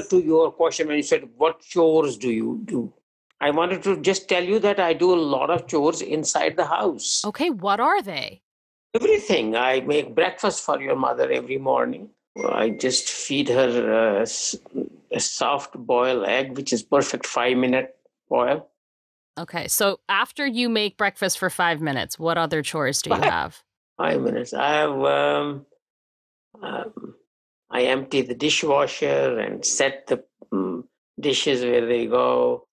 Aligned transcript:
to 0.00 0.20
your 0.20 0.50
question 0.52 0.88
when 0.88 0.96
you 0.96 1.02
said, 1.02 1.28
What 1.36 1.60
chores 1.60 2.16
do 2.16 2.30
you 2.30 2.60
do? 2.64 2.92
I 3.40 3.50
wanted 3.50 3.82
to 3.82 4.00
just 4.00 4.28
tell 4.28 4.44
you 4.44 4.58
that 4.60 4.78
I 4.78 4.92
do 4.92 5.12
a 5.12 5.18
lot 5.18 5.50
of 5.50 5.66
chores 5.66 6.00
inside 6.00 6.56
the 6.56 6.66
house. 6.66 7.24
Okay, 7.24 7.50
what 7.50 7.80
are 7.80 8.00
they? 8.00 8.40
Everything. 8.94 9.56
I 9.56 9.80
make 9.80 10.14
breakfast 10.14 10.64
for 10.64 10.80
your 10.80 10.96
mother 10.96 11.30
every 11.30 11.58
morning. 11.58 12.10
I 12.48 12.70
just 12.70 13.08
feed 13.08 13.48
her 13.48 14.22
uh, 14.22 14.26
a 15.10 15.20
soft 15.20 15.74
boiled 15.74 16.26
egg, 16.26 16.56
which 16.56 16.72
is 16.72 16.82
perfect 16.82 17.26
five 17.26 17.56
minute 17.56 17.96
boil. 18.28 18.68
Okay, 19.38 19.66
so 19.66 20.00
after 20.08 20.46
you 20.46 20.68
make 20.68 20.96
breakfast 20.96 21.38
for 21.38 21.50
five 21.50 21.80
minutes, 21.80 22.18
what 22.18 22.38
other 22.38 22.62
chores 22.62 23.02
do 23.02 23.10
you 23.10 23.20
have? 23.20 23.62
Five 23.96 24.20
minutes. 24.20 24.52
I 24.54 24.72
have. 24.74 25.04
Um, 25.04 25.66
um, 26.62 27.14
I 27.74 27.84
empty 27.84 28.20
the 28.20 28.34
dishwasher 28.34 29.38
and 29.38 29.64
set 29.64 30.06
the 30.06 30.22
um, 30.52 30.86
dishes 31.18 31.62
where 31.64 31.86
they 31.86 32.04
go. 32.04 32.66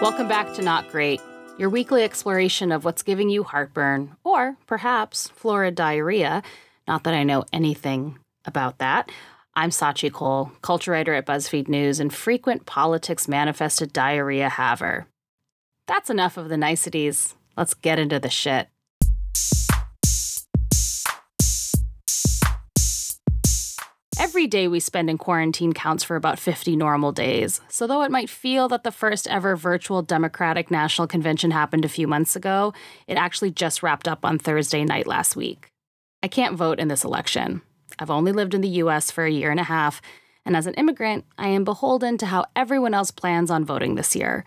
Welcome 0.00 0.28
back 0.28 0.54
to 0.54 0.62
Not 0.62 0.88
Great, 0.88 1.20
your 1.58 1.68
weekly 1.68 2.04
exploration 2.04 2.70
of 2.70 2.84
what's 2.84 3.02
giving 3.02 3.28
you 3.28 3.42
heartburn, 3.42 4.14
or 4.22 4.56
perhaps 4.68 5.26
florid 5.26 5.74
diarrhea. 5.74 6.44
Not 6.86 7.02
that 7.02 7.14
I 7.14 7.24
know 7.24 7.44
anything 7.52 8.20
about 8.44 8.78
that. 8.78 9.10
I'm 9.56 9.70
Scaachi 9.70 10.12
Cole, 10.12 10.52
culture 10.62 10.92
writer 10.92 11.14
at 11.14 11.26
BuzzFeed 11.26 11.66
News 11.66 11.98
and 11.98 12.14
frequent 12.14 12.66
politics 12.66 13.26
manifested 13.26 13.92
diarrhea 13.92 14.48
haver. 14.48 15.08
That's 15.88 16.08
enough 16.08 16.36
of 16.36 16.48
the 16.50 16.56
niceties. 16.56 17.34
Let's 17.58 17.74
get 17.74 17.98
into 17.98 18.20
the 18.20 18.30
shit. 18.30 18.68
Every 24.20 24.46
day 24.46 24.68
we 24.68 24.78
spend 24.78 25.10
in 25.10 25.18
quarantine 25.18 25.72
counts 25.72 26.04
for 26.04 26.14
about 26.14 26.38
50 26.38 26.76
normal 26.76 27.10
days. 27.10 27.60
So, 27.68 27.88
though 27.88 28.02
it 28.02 28.12
might 28.12 28.30
feel 28.30 28.68
that 28.68 28.84
the 28.84 28.92
first 28.92 29.26
ever 29.26 29.56
virtual 29.56 30.02
Democratic 30.02 30.70
National 30.70 31.08
Convention 31.08 31.50
happened 31.50 31.84
a 31.84 31.88
few 31.88 32.06
months 32.06 32.36
ago, 32.36 32.74
it 33.08 33.16
actually 33.16 33.50
just 33.50 33.82
wrapped 33.82 34.06
up 34.06 34.24
on 34.24 34.38
Thursday 34.38 34.84
night 34.84 35.08
last 35.08 35.34
week. 35.34 35.72
I 36.22 36.28
can't 36.28 36.56
vote 36.56 36.78
in 36.78 36.86
this 36.86 37.02
election. 37.02 37.62
I've 37.98 38.10
only 38.10 38.30
lived 38.30 38.54
in 38.54 38.60
the 38.60 38.82
US 38.84 39.10
for 39.10 39.24
a 39.24 39.32
year 39.32 39.50
and 39.50 39.58
a 39.58 39.64
half, 39.64 40.00
and 40.46 40.56
as 40.56 40.68
an 40.68 40.74
immigrant, 40.74 41.24
I 41.36 41.48
am 41.48 41.64
beholden 41.64 42.18
to 42.18 42.26
how 42.26 42.44
everyone 42.54 42.94
else 42.94 43.10
plans 43.10 43.50
on 43.50 43.64
voting 43.64 43.96
this 43.96 44.14
year. 44.14 44.44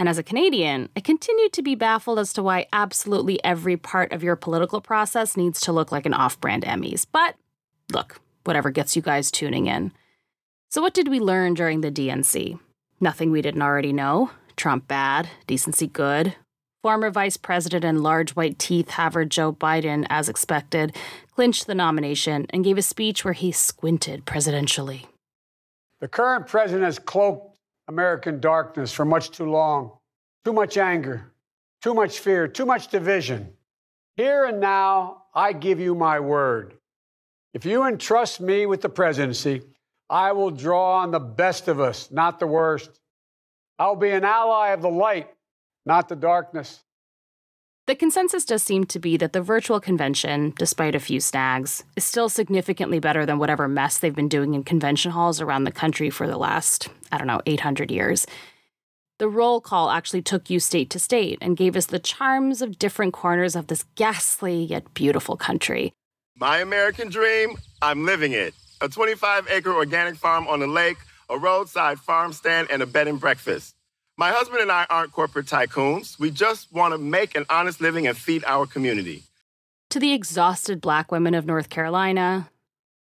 And 0.00 0.08
as 0.08 0.16
a 0.16 0.22
Canadian, 0.22 0.88
I 0.96 1.00
continue 1.00 1.50
to 1.50 1.60
be 1.60 1.74
baffled 1.74 2.18
as 2.18 2.32
to 2.32 2.42
why 2.42 2.68
absolutely 2.72 3.38
every 3.44 3.76
part 3.76 4.12
of 4.14 4.22
your 4.22 4.34
political 4.34 4.80
process 4.80 5.36
needs 5.36 5.60
to 5.60 5.72
look 5.72 5.92
like 5.92 6.06
an 6.06 6.14
off 6.14 6.40
brand 6.40 6.64
Emmys. 6.64 7.04
But 7.12 7.34
look, 7.92 8.18
whatever 8.44 8.70
gets 8.70 8.96
you 8.96 9.02
guys 9.02 9.30
tuning 9.30 9.66
in. 9.66 9.92
So, 10.70 10.80
what 10.80 10.94
did 10.94 11.08
we 11.08 11.20
learn 11.20 11.52
during 11.52 11.82
the 11.82 11.90
DNC? 11.90 12.58
Nothing 12.98 13.30
we 13.30 13.42
didn't 13.42 13.60
already 13.60 13.92
know. 13.92 14.30
Trump 14.56 14.88
bad, 14.88 15.28
decency 15.46 15.86
good. 15.86 16.34
Former 16.80 17.10
Vice 17.10 17.36
President 17.36 17.84
and 17.84 18.02
large 18.02 18.30
white 18.30 18.58
teeth 18.58 18.92
haver 18.92 19.26
Joe 19.26 19.52
Biden, 19.52 20.06
as 20.08 20.30
expected, 20.30 20.96
clinched 21.34 21.66
the 21.66 21.74
nomination 21.74 22.46
and 22.48 22.64
gave 22.64 22.78
a 22.78 22.82
speech 22.82 23.22
where 23.22 23.34
he 23.34 23.52
squinted 23.52 24.24
presidentially. 24.24 25.08
The 26.00 26.08
current 26.08 26.46
president 26.46 26.84
has 26.84 26.98
cloaked 26.98 27.49
American 27.90 28.38
darkness 28.38 28.92
for 28.92 29.04
much 29.04 29.32
too 29.32 29.50
long. 29.50 29.90
Too 30.44 30.52
much 30.52 30.78
anger, 30.78 31.32
too 31.82 31.92
much 31.92 32.20
fear, 32.20 32.46
too 32.46 32.64
much 32.64 32.86
division. 32.86 33.52
Here 34.16 34.44
and 34.44 34.60
now, 34.60 35.24
I 35.34 35.52
give 35.52 35.80
you 35.80 35.96
my 35.96 36.20
word. 36.20 36.74
If 37.52 37.64
you 37.64 37.84
entrust 37.86 38.40
me 38.40 38.64
with 38.64 38.80
the 38.80 38.88
presidency, 38.88 39.62
I 40.08 40.30
will 40.30 40.52
draw 40.52 40.98
on 40.98 41.10
the 41.10 41.18
best 41.18 41.66
of 41.66 41.80
us, 41.80 42.12
not 42.12 42.38
the 42.38 42.46
worst. 42.46 43.00
I'll 43.76 43.96
be 43.96 44.10
an 44.10 44.24
ally 44.24 44.68
of 44.68 44.82
the 44.82 44.88
light, 44.88 45.28
not 45.84 46.08
the 46.08 46.16
darkness. 46.16 46.84
The 47.90 47.96
consensus 47.96 48.44
does 48.44 48.62
seem 48.62 48.84
to 48.84 49.00
be 49.00 49.16
that 49.16 49.32
the 49.32 49.42
virtual 49.42 49.80
convention, 49.80 50.54
despite 50.56 50.94
a 50.94 51.00
few 51.00 51.18
snags, 51.18 51.82
is 51.96 52.04
still 52.04 52.28
significantly 52.28 53.00
better 53.00 53.26
than 53.26 53.40
whatever 53.40 53.66
mess 53.66 53.98
they've 53.98 54.14
been 54.14 54.28
doing 54.28 54.54
in 54.54 54.62
convention 54.62 55.10
halls 55.10 55.40
around 55.40 55.64
the 55.64 55.72
country 55.72 56.08
for 56.08 56.28
the 56.28 56.36
last, 56.36 56.88
I 57.10 57.18
don't 57.18 57.26
know, 57.26 57.40
800 57.46 57.90
years. 57.90 58.28
The 59.18 59.28
roll 59.28 59.60
call 59.60 59.90
actually 59.90 60.22
took 60.22 60.48
you 60.48 60.60
state 60.60 60.88
to 60.90 61.00
state 61.00 61.38
and 61.40 61.56
gave 61.56 61.74
us 61.74 61.86
the 61.86 61.98
charms 61.98 62.62
of 62.62 62.78
different 62.78 63.12
corners 63.12 63.56
of 63.56 63.66
this 63.66 63.84
ghastly 63.96 64.62
yet 64.62 64.94
beautiful 64.94 65.36
country. 65.36 65.92
My 66.36 66.58
American 66.58 67.08
dream, 67.08 67.56
I'm 67.82 68.06
living 68.06 68.30
it. 68.30 68.54
A 68.80 68.88
25 68.88 69.48
acre 69.50 69.74
organic 69.74 70.14
farm 70.14 70.46
on 70.46 70.60
the 70.60 70.68
lake, 70.68 70.98
a 71.28 71.36
roadside 71.36 71.98
farm 71.98 72.32
stand, 72.34 72.68
and 72.70 72.84
a 72.84 72.86
bed 72.86 73.08
and 73.08 73.18
breakfast. 73.18 73.74
My 74.20 74.32
husband 74.32 74.60
and 74.60 74.70
I 74.70 74.84
aren't 74.90 75.12
corporate 75.12 75.46
tycoons. 75.46 76.18
We 76.18 76.30
just 76.30 76.70
want 76.74 76.92
to 76.92 76.98
make 76.98 77.34
an 77.34 77.46
honest 77.48 77.80
living 77.80 78.06
and 78.06 78.14
feed 78.14 78.44
our 78.46 78.66
community. 78.66 79.22
To 79.88 79.98
the 79.98 80.12
exhausted 80.12 80.82
black 80.82 81.10
women 81.10 81.32
of 81.32 81.46
North 81.46 81.70
Carolina. 81.70 82.50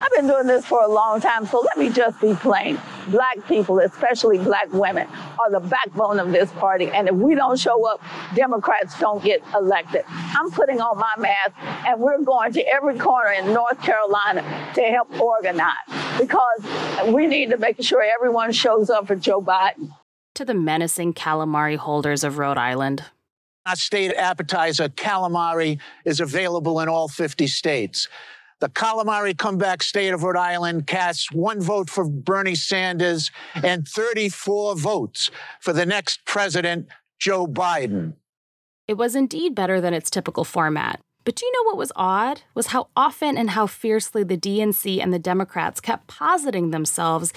I've 0.03 0.13
been 0.13 0.27
doing 0.27 0.47
this 0.47 0.67
for 0.67 0.83
a 0.83 0.87
long 0.87 1.23
time, 1.23 1.47
so 1.47 1.61
let 1.61 1.79
me 1.79 1.89
just 1.89 2.21
be 2.21 2.35
plain. 2.35 2.79
Black 3.09 3.39
people, 3.49 3.79
especially 3.79 4.37
black 4.37 4.71
women, 4.71 5.09
are 5.41 5.51
the 5.51 5.61
backbone 5.61 6.21
of 6.21 6.31
this 6.31 6.53
party. 6.53 6.89
And 6.89 7.09
if 7.09 7.15
we 7.15 7.35
don't 7.35 7.59
show 7.59 7.89
up, 7.89 8.03
Democrats 8.35 9.01
don't 9.01 9.25
get 9.25 9.43
elected. 9.55 10.03
I'm 10.09 10.51
putting 10.51 10.83
on 10.83 10.99
my 10.99 11.15
mask, 11.17 11.53
and 11.87 11.99
we're 11.99 12.23
going 12.23 12.53
to 12.53 12.63
every 12.69 12.99
corner 12.99 13.31
in 13.31 13.55
North 13.55 13.81
Carolina 13.81 14.43
to 14.75 14.83
help 14.83 15.19
organize 15.19 15.73
because 16.21 17.07
we 17.07 17.27
need 17.27 17.49
to 17.49 17.57
make 17.57 17.83
sure 17.83 18.03
everyone 18.03 18.53
shows 18.53 18.91
up 18.91 19.07
for 19.07 19.17
Joe 19.17 19.41
Biden 19.41 19.91
to 20.38 20.44
the 20.44 20.54
menacing 20.54 21.12
calamari 21.12 21.76
holders 21.76 22.22
of 22.22 22.38
Rhode 22.38 22.59
Island. 22.59 23.03
Our 23.66 23.75
state 23.75 24.15
appetizer, 24.15 24.88
calamari, 24.88 25.81
is 26.04 26.21
available 26.21 26.78
in 26.78 26.88
all 26.88 27.09
50 27.09 27.49
states. 27.49 28.06
The 28.60 28.69
calamari 28.69 29.37
comeback 29.37 29.82
state 29.82 30.15
of 30.15 30.22
Rhode 30.22 30.37
Island 30.37 30.87
casts 30.87 31.32
one 31.32 31.60
vote 31.60 31.91
for 31.91 32.04
Bernie 32.04 32.54
Sanders 32.54 33.32
and 33.65 33.87
34 33.88 34.76
votes 34.76 35.32
for 35.60 35.72
the 35.72 35.84
next 35.84 36.25
president, 36.25 36.87
Joe 37.19 37.49
Biden. 37.49 38.12
It 38.87 38.97
was 38.97 39.16
indeed 39.16 39.56
better 39.56 39.81
than 39.81 39.93
its 39.93 40.09
typical 40.09 40.44
format. 40.44 41.00
But 41.25 41.34
do 41.34 41.47
you 41.47 41.53
know 41.53 41.69
what 41.69 41.76
was 41.76 41.91
odd? 41.97 42.43
Was 42.55 42.69
how 42.69 42.87
often 42.97 43.37
and 43.37 43.50
how 43.50 43.66
fiercely 43.66 44.22
the 44.22 44.38
DNC 44.38 45.03
and 45.03 45.12
the 45.12 45.19
Democrats 45.19 45.81
kept 45.81 46.06
positing 46.06 46.70
themselves 46.70 47.32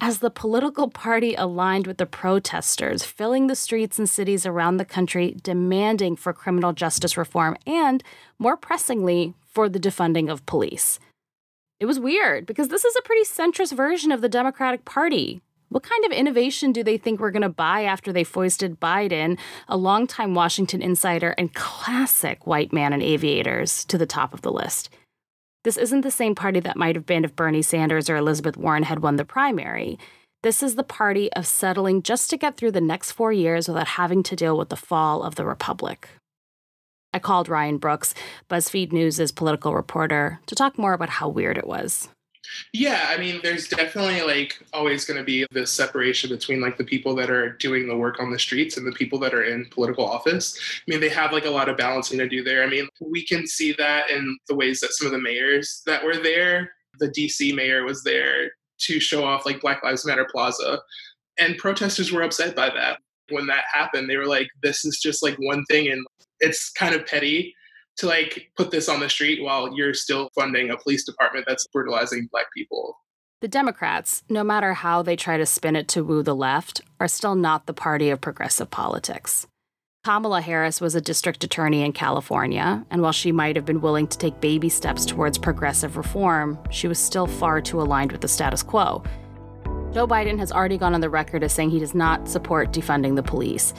as 0.00 0.18
the 0.18 0.30
political 0.30 0.88
party 0.88 1.34
aligned 1.34 1.86
with 1.86 1.96
the 1.96 2.06
protesters, 2.06 3.02
filling 3.02 3.46
the 3.46 3.56
streets 3.56 3.98
and 3.98 4.08
cities 4.08 4.44
around 4.44 4.76
the 4.76 4.84
country, 4.84 5.36
demanding 5.42 6.16
for 6.16 6.32
criminal 6.32 6.72
justice 6.72 7.16
reform 7.16 7.56
and, 7.66 8.02
more 8.38 8.56
pressingly, 8.56 9.34
for 9.46 9.68
the 9.68 9.80
defunding 9.80 10.30
of 10.30 10.44
police. 10.44 10.98
It 11.80 11.86
was 11.86 12.00
weird 12.00 12.46
because 12.46 12.68
this 12.68 12.84
is 12.84 12.96
a 12.96 13.02
pretty 13.02 13.24
centrist 13.24 13.74
version 13.74 14.12
of 14.12 14.20
the 14.20 14.28
Democratic 14.28 14.84
Party. 14.84 15.40
What 15.68 15.82
kind 15.82 16.04
of 16.04 16.12
innovation 16.12 16.72
do 16.72 16.84
they 16.84 16.96
think 16.96 17.18
we're 17.18 17.30
going 17.30 17.42
to 17.42 17.48
buy 17.48 17.82
after 17.84 18.12
they 18.12 18.22
foisted 18.22 18.78
Biden, 18.78 19.38
a 19.66 19.76
longtime 19.76 20.34
Washington 20.34 20.80
insider 20.80 21.34
and 21.36 21.52
classic 21.54 22.46
white 22.46 22.72
man 22.72 22.92
in 22.92 23.02
aviators, 23.02 23.84
to 23.86 23.98
the 23.98 24.06
top 24.06 24.32
of 24.32 24.42
the 24.42 24.52
list? 24.52 24.90
This 25.66 25.78
isn't 25.78 26.02
the 26.02 26.12
same 26.12 26.36
party 26.36 26.60
that 26.60 26.76
might 26.76 26.94
have 26.94 27.06
been 27.06 27.24
if 27.24 27.34
Bernie 27.34 27.60
Sanders 27.60 28.08
or 28.08 28.14
Elizabeth 28.14 28.56
Warren 28.56 28.84
had 28.84 29.00
won 29.00 29.16
the 29.16 29.24
primary. 29.24 29.98
This 30.44 30.62
is 30.62 30.76
the 30.76 30.84
party 30.84 31.28
of 31.32 31.44
settling 31.44 32.04
just 32.04 32.30
to 32.30 32.36
get 32.36 32.56
through 32.56 32.70
the 32.70 32.80
next 32.80 33.10
four 33.10 33.32
years 33.32 33.66
without 33.66 33.88
having 33.88 34.22
to 34.22 34.36
deal 34.36 34.56
with 34.56 34.68
the 34.68 34.76
fall 34.76 35.24
of 35.24 35.34
the 35.34 35.44
Republic. 35.44 36.08
I 37.12 37.18
called 37.18 37.48
Ryan 37.48 37.78
Brooks, 37.78 38.14
BuzzFeed 38.48 38.92
News' 38.92 39.32
political 39.32 39.74
reporter, 39.74 40.38
to 40.46 40.54
talk 40.54 40.78
more 40.78 40.92
about 40.92 41.08
how 41.08 41.28
weird 41.28 41.58
it 41.58 41.66
was. 41.66 42.10
Yeah, 42.72 43.06
I 43.08 43.16
mean, 43.16 43.40
there's 43.42 43.68
definitely 43.68 44.22
like 44.22 44.62
always 44.72 45.04
going 45.04 45.18
to 45.18 45.24
be 45.24 45.46
this 45.50 45.72
separation 45.72 46.30
between 46.30 46.60
like 46.60 46.76
the 46.76 46.84
people 46.84 47.14
that 47.16 47.30
are 47.30 47.52
doing 47.52 47.88
the 47.88 47.96
work 47.96 48.20
on 48.20 48.30
the 48.30 48.38
streets 48.38 48.76
and 48.76 48.86
the 48.86 48.92
people 48.92 49.18
that 49.20 49.34
are 49.34 49.44
in 49.44 49.66
political 49.70 50.04
office. 50.04 50.58
I 50.58 50.90
mean, 50.90 51.00
they 51.00 51.08
have 51.08 51.32
like 51.32 51.44
a 51.44 51.50
lot 51.50 51.68
of 51.68 51.76
balancing 51.76 52.18
to 52.18 52.28
do 52.28 52.42
there. 52.42 52.62
I 52.62 52.66
mean, 52.66 52.88
we 53.00 53.24
can 53.24 53.46
see 53.46 53.72
that 53.78 54.10
in 54.10 54.38
the 54.48 54.54
ways 54.54 54.80
that 54.80 54.92
some 54.92 55.06
of 55.06 55.12
the 55.12 55.20
mayors 55.20 55.82
that 55.86 56.04
were 56.04 56.16
there, 56.16 56.72
the 56.98 57.08
DC 57.08 57.54
mayor 57.54 57.84
was 57.84 58.02
there 58.02 58.50
to 58.78 59.00
show 59.00 59.24
off 59.24 59.46
like 59.46 59.60
Black 59.60 59.82
Lives 59.82 60.06
Matter 60.06 60.26
Plaza. 60.30 60.80
And 61.38 61.58
protesters 61.58 62.12
were 62.12 62.22
upset 62.22 62.54
by 62.56 62.70
that. 62.70 62.98
When 63.30 63.46
that 63.46 63.64
happened, 63.72 64.08
they 64.08 64.16
were 64.16 64.26
like, 64.26 64.48
this 64.62 64.84
is 64.84 64.98
just 65.00 65.22
like 65.22 65.36
one 65.38 65.64
thing 65.66 65.88
and 65.88 66.06
it's 66.40 66.70
kind 66.70 66.94
of 66.94 67.06
petty 67.06 67.54
to 67.98 68.06
like 68.06 68.50
put 68.56 68.70
this 68.70 68.88
on 68.88 69.00
the 69.00 69.08
street 69.08 69.42
while 69.42 69.74
you're 69.74 69.94
still 69.94 70.30
funding 70.34 70.70
a 70.70 70.76
police 70.76 71.04
department 71.04 71.46
that's 71.48 71.66
brutalizing 71.68 72.28
black 72.30 72.46
people. 72.54 72.98
The 73.40 73.48
Democrats, 73.48 74.22
no 74.28 74.42
matter 74.42 74.74
how 74.74 75.02
they 75.02 75.16
try 75.16 75.36
to 75.36 75.46
spin 75.46 75.76
it 75.76 75.88
to 75.88 76.02
woo 76.02 76.22
the 76.22 76.34
left, 76.34 76.80
are 76.98 77.08
still 77.08 77.34
not 77.34 77.66
the 77.66 77.74
party 77.74 78.10
of 78.10 78.20
progressive 78.20 78.70
politics. 78.70 79.46
Kamala 80.04 80.40
Harris 80.40 80.80
was 80.80 80.94
a 80.94 81.00
district 81.00 81.42
attorney 81.42 81.82
in 81.82 81.92
California, 81.92 82.86
and 82.90 83.02
while 83.02 83.12
she 83.12 83.32
might 83.32 83.56
have 83.56 83.64
been 83.64 83.80
willing 83.80 84.06
to 84.06 84.16
take 84.16 84.40
baby 84.40 84.68
steps 84.68 85.04
towards 85.04 85.36
progressive 85.36 85.96
reform, 85.96 86.58
she 86.70 86.86
was 86.86 86.98
still 86.98 87.26
far 87.26 87.60
too 87.60 87.82
aligned 87.82 88.12
with 88.12 88.20
the 88.20 88.28
status 88.28 88.62
quo. 88.62 89.02
Joe 89.92 90.06
Biden 90.06 90.38
has 90.38 90.52
already 90.52 90.78
gone 90.78 90.94
on 90.94 91.00
the 91.00 91.10
record 91.10 91.42
as 91.42 91.52
saying 91.52 91.70
he 91.70 91.80
does 91.80 91.94
not 91.94 92.28
support 92.28 92.72
defunding 92.72 93.16
the 93.16 93.22
police. 93.22 93.74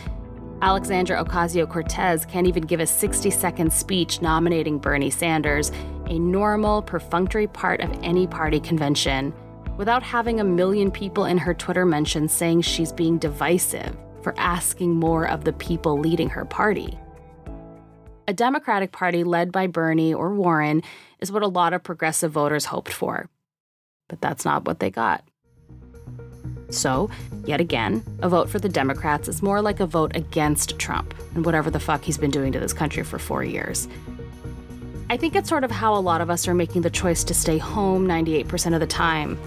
Alexandra 0.63 1.23
Ocasio 1.23 1.69
Cortez 1.69 2.25
can't 2.25 2.47
even 2.47 2.63
give 2.63 2.79
a 2.79 2.87
60 2.87 3.29
second 3.29 3.71
speech 3.71 4.23
nominating 4.23 4.79
Bernie 4.79 5.11
Sanders, 5.11 5.71
a 6.07 6.17
normal, 6.17 6.81
perfunctory 6.81 7.45
part 7.45 7.79
of 7.81 7.91
any 8.01 8.25
party 8.25 8.59
convention, 8.59 9.33
without 9.77 10.01
having 10.01 10.39
a 10.39 10.43
million 10.43 10.89
people 10.89 11.25
in 11.25 11.37
her 11.37 11.53
Twitter 11.53 11.85
mentions 11.85 12.33
saying 12.33 12.61
she's 12.61 12.91
being 12.91 13.19
divisive 13.19 13.95
for 14.23 14.33
asking 14.37 14.95
more 14.95 15.27
of 15.27 15.43
the 15.43 15.53
people 15.53 15.99
leading 15.99 16.29
her 16.29 16.43
party. 16.43 16.97
A 18.27 18.33
Democratic 18.33 18.91
Party 18.91 19.23
led 19.23 19.51
by 19.51 19.67
Bernie 19.67 20.13
or 20.13 20.33
Warren 20.33 20.81
is 21.19 21.31
what 21.31 21.43
a 21.43 21.47
lot 21.47 21.73
of 21.73 21.83
progressive 21.83 22.31
voters 22.31 22.65
hoped 22.65 22.91
for. 22.91 23.29
But 24.07 24.21
that's 24.21 24.43
not 24.43 24.65
what 24.65 24.79
they 24.79 24.89
got. 24.89 25.23
So, 26.69 27.09
yet 27.45 27.61
again, 27.61 28.03
a 28.21 28.29
vote 28.29 28.49
for 28.49 28.59
the 28.59 28.69
Democrats 28.69 29.27
is 29.27 29.41
more 29.41 29.61
like 29.61 29.79
a 29.79 29.85
vote 29.85 30.15
against 30.15 30.77
Trump 30.79 31.13
and 31.33 31.45
whatever 31.45 31.69
the 31.69 31.79
fuck 31.79 32.03
he's 32.03 32.17
been 32.17 32.31
doing 32.31 32.51
to 32.51 32.59
this 32.59 32.73
country 32.73 33.03
for 33.03 33.19
four 33.19 33.43
years. 33.43 33.87
I 35.09 35.15
think 35.15 35.35
it's 35.35 35.47
sort 35.47 35.63
of 35.63 35.71
how 35.71 35.95
a 35.95 35.99
lot 35.99 36.19
of 36.19 36.29
us 36.29 36.47
are 36.47 36.53
making 36.53 36.81
the 36.81 36.89
choice 36.89 37.23
to 37.25 37.33
stay 37.33 37.57
home 37.57 38.07
98% 38.07 38.73
of 38.73 38.81
the 38.81 38.87
time. 38.87 39.39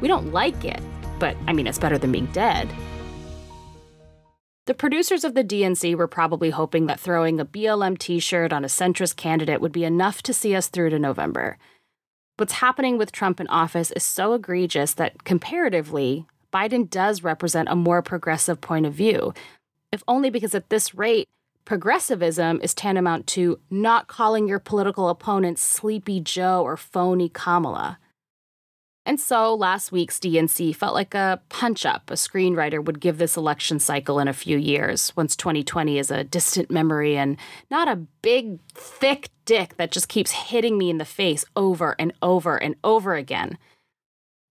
We 0.00 0.08
don't 0.08 0.32
like 0.32 0.64
it, 0.64 0.80
but 1.18 1.36
I 1.46 1.54
mean, 1.54 1.66
it's 1.66 1.78
better 1.78 1.96
than 1.96 2.12
being 2.12 2.26
dead. 2.26 2.68
The 4.66 4.74
producers 4.74 5.24
of 5.24 5.34
the 5.34 5.44
DNC 5.44 5.94
were 5.94 6.08
probably 6.08 6.50
hoping 6.50 6.86
that 6.86 7.00
throwing 7.00 7.38
a 7.38 7.46
BLM 7.46 7.96
t 7.96 8.18
shirt 8.18 8.52
on 8.52 8.64
a 8.64 8.68
centrist 8.68 9.16
candidate 9.16 9.60
would 9.60 9.72
be 9.72 9.84
enough 9.84 10.22
to 10.22 10.34
see 10.34 10.56
us 10.56 10.68
through 10.68 10.90
to 10.90 10.98
November. 10.98 11.56
What's 12.36 12.54
happening 12.54 12.98
with 12.98 13.12
Trump 13.12 13.40
in 13.40 13.46
office 13.46 13.92
is 13.92 14.02
so 14.02 14.34
egregious 14.34 14.92
that, 14.94 15.24
comparatively, 15.24 16.26
Biden 16.52 16.88
does 16.88 17.22
represent 17.22 17.68
a 17.68 17.76
more 17.76 18.02
progressive 18.02 18.60
point 18.60 18.86
of 18.86 18.94
view, 18.94 19.34
if 19.92 20.02
only 20.08 20.30
because 20.30 20.54
at 20.54 20.70
this 20.70 20.94
rate, 20.94 21.26
progressivism 21.64 22.60
is 22.62 22.74
tantamount 22.74 23.26
to 23.26 23.58
not 23.70 24.08
calling 24.08 24.48
your 24.48 24.58
political 24.58 25.08
opponent 25.08 25.58
Sleepy 25.58 26.20
Joe 26.20 26.62
or 26.62 26.76
phony 26.76 27.28
Kamala. 27.28 27.98
And 29.06 29.20
so 29.20 29.54
last 29.54 29.92
week's 29.92 30.18
DNC 30.18 30.74
felt 30.74 30.92
like 30.92 31.14
a 31.14 31.40
punch 31.48 31.86
up 31.86 32.10
a 32.10 32.14
screenwriter 32.14 32.84
would 32.84 32.98
give 32.98 33.18
this 33.18 33.36
election 33.36 33.78
cycle 33.78 34.18
in 34.18 34.26
a 34.26 34.32
few 34.32 34.58
years, 34.58 35.12
once 35.16 35.36
2020 35.36 35.98
is 35.98 36.10
a 36.10 36.24
distant 36.24 36.72
memory 36.72 37.16
and 37.16 37.36
not 37.70 37.86
a 37.86 38.04
big, 38.22 38.58
thick 38.74 39.30
dick 39.44 39.76
that 39.76 39.92
just 39.92 40.08
keeps 40.08 40.32
hitting 40.32 40.76
me 40.76 40.90
in 40.90 40.98
the 40.98 41.04
face 41.04 41.44
over 41.54 41.94
and 42.00 42.12
over 42.20 42.56
and 42.56 42.74
over 42.82 43.14
again. 43.14 43.56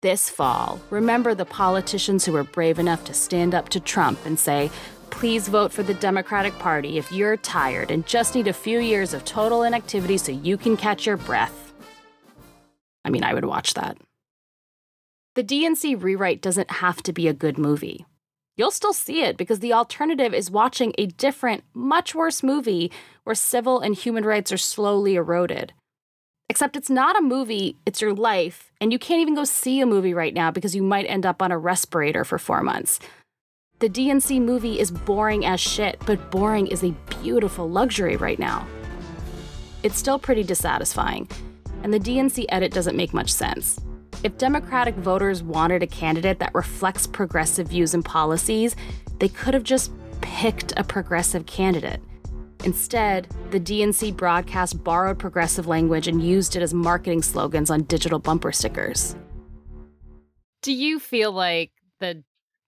This 0.02 0.30
fall, 0.30 0.80
remember 0.88 1.34
the 1.34 1.44
politicians 1.44 2.24
who 2.24 2.32
were 2.32 2.42
brave 2.42 2.78
enough 2.78 3.04
to 3.04 3.12
stand 3.12 3.54
up 3.54 3.68
to 3.68 3.80
Trump 3.80 4.18
and 4.24 4.38
say, 4.38 4.70
please 5.10 5.46
vote 5.46 5.74
for 5.74 5.82
the 5.82 5.92
Democratic 5.92 6.58
Party 6.58 6.96
if 6.96 7.12
you're 7.12 7.36
tired 7.36 7.90
and 7.90 8.06
just 8.06 8.34
need 8.34 8.48
a 8.48 8.54
few 8.54 8.78
years 8.78 9.12
of 9.12 9.26
total 9.26 9.62
inactivity 9.62 10.16
so 10.16 10.32
you 10.32 10.56
can 10.56 10.78
catch 10.78 11.04
your 11.04 11.18
breath. 11.18 11.74
I 13.04 13.10
mean, 13.10 13.22
I 13.22 13.34
would 13.34 13.44
watch 13.44 13.74
that. 13.74 13.98
The 15.34 15.44
DNC 15.44 16.02
rewrite 16.02 16.40
doesn't 16.40 16.70
have 16.70 17.02
to 17.02 17.12
be 17.12 17.28
a 17.28 17.34
good 17.34 17.58
movie. 17.58 18.06
You'll 18.56 18.70
still 18.70 18.94
see 18.94 19.22
it 19.22 19.36
because 19.36 19.60
the 19.60 19.74
alternative 19.74 20.32
is 20.32 20.50
watching 20.50 20.94
a 20.96 21.08
different, 21.08 21.62
much 21.74 22.14
worse 22.14 22.42
movie 22.42 22.90
where 23.24 23.34
civil 23.34 23.80
and 23.80 23.94
human 23.94 24.24
rights 24.24 24.50
are 24.50 24.56
slowly 24.56 25.16
eroded. 25.16 25.74
Except 26.50 26.74
it's 26.74 26.90
not 26.90 27.16
a 27.16 27.22
movie, 27.22 27.76
it's 27.86 28.00
your 28.00 28.12
life, 28.12 28.72
and 28.80 28.90
you 28.92 28.98
can't 28.98 29.20
even 29.20 29.36
go 29.36 29.44
see 29.44 29.80
a 29.80 29.86
movie 29.86 30.12
right 30.12 30.34
now 30.34 30.50
because 30.50 30.74
you 30.74 30.82
might 30.82 31.04
end 31.04 31.24
up 31.24 31.40
on 31.40 31.52
a 31.52 31.56
respirator 31.56 32.24
for 32.24 32.40
four 32.40 32.60
months. 32.60 32.98
The 33.78 33.88
DNC 33.88 34.42
movie 34.42 34.80
is 34.80 34.90
boring 34.90 35.46
as 35.46 35.60
shit, 35.60 36.02
but 36.06 36.32
boring 36.32 36.66
is 36.66 36.82
a 36.82 36.90
beautiful 37.22 37.70
luxury 37.70 38.16
right 38.16 38.40
now. 38.40 38.66
It's 39.84 39.96
still 39.96 40.18
pretty 40.18 40.42
dissatisfying, 40.42 41.28
and 41.84 41.94
the 41.94 42.00
DNC 42.00 42.46
edit 42.48 42.72
doesn't 42.72 42.96
make 42.96 43.14
much 43.14 43.30
sense. 43.30 43.78
If 44.24 44.36
Democratic 44.36 44.96
voters 44.96 45.44
wanted 45.44 45.84
a 45.84 45.86
candidate 45.86 46.40
that 46.40 46.52
reflects 46.52 47.06
progressive 47.06 47.68
views 47.68 47.94
and 47.94 48.04
policies, 48.04 48.74
they 49.20 49.28
could 49.28 49.54
have 49.54 49.62
just 49.62 49.92
picked 50.20 50.72
a 50.76 50.82
progressive 50.82 51.46
candidate. 51.46 52.02
Instead, 52.64 53.26
the 53.50 53.60
DNC 53.60 54.16
broadcast 54.16 54.82
borrowed 54.84 55.18
progressive 55.18 55.66
language 55.66 56.06
and 56.06 56.22
used 56.22 56.56
it 56.56 56.62
as 56.62 56.74
marketing 56.74 57.22
slogans 57.22 57.70
on 57.70 57.82
digital 57.84 58.18
bumper 58.18 58.52
stickers. 58.52 59.16
Do 60.62 60.72
you 60.72 60.98
feel 60.98 61.32
like 61.32 61.70
the 62.00 62.22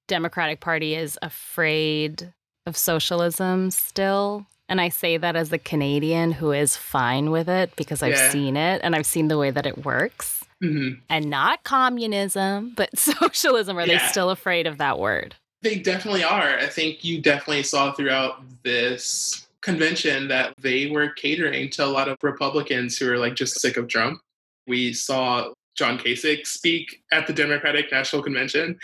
Democratic 0.09 0.61
Party 0.61 0.94
is 0.94 1.19
afraid 1.21 2.33
of 2.67 2.77
socialism 2.77 3.71
still? 3.71 4.47
And 4.69 4.81
I 4.81 4.89
say 4.89 5.19
that 5.19 5.37
as 5.37 5.53
a 5.53 5.59
Canadian 5.59 6.33
who 6.33 6.53
is 6.53 6.77
fine 6.77 7.31
with 7.31 7.49
it 7.50 7.77
because 7.77 8.03
I've 8.03 8.12
Yeah. 8.15 8.31
seen 8.31 8.56
it 8.56 8.81
and 8.83 8.97
I've 8.97 9.05
seen 9.05 9.29
the 9.29 9.37
way 9.37 9.50
that 9.50 9.67
it 9.67 9.85
works. 9.85 10.43
Mhm. 10.62 11.00
And 11.11 11.29
not 11.29 11.65
communism, 11.65 12.73
but 12.75 12.97
socialism. 12.99 13.77
Are 13.79 13.85
they 13.87 13.94
Yeah. 13.94 14.11
still 14.11 14.31
afraid 14.31 14.67
of 14.67 14.79
that 14.79 14.99
word? 14.99 15.35
They 15.61 15.77
definitely 15.77 16.25
are. 16.25 16.59
I 16.59 16.67
think 16.67 17.05
you 17.05 17.21
definitely 17.21 17.62
saw 17.65 17.93
throughout 17.93 18.43
this 18.62 19.42
convention 19.62 20.29
that 20.29 20.55
they 20.59 20.91
were 20.91 21.11
catering 21.11 21.70
to 21.70 21.85
a 21.85 21.87
lot 21.87 22.09
of 22.09 22.19
Republicans 22.23 22.99
who 22.99 23.11
are 23.11 23.19
like 23.19 23.35
just 23.35 23.61
sick 23.61 23.76
of 23.76 23.88
Trump. 23.88 24.20
We 24.67 24.93
saw 24.93 25.53
John 25.76 25.99
Kasich 25.99 26.47
speak 26.47 27.03
at 27.12 27.26
the 27.26 27.32
Democratic 27.32 27.91
National 27.91 28.23
Convention, 28.23 28.79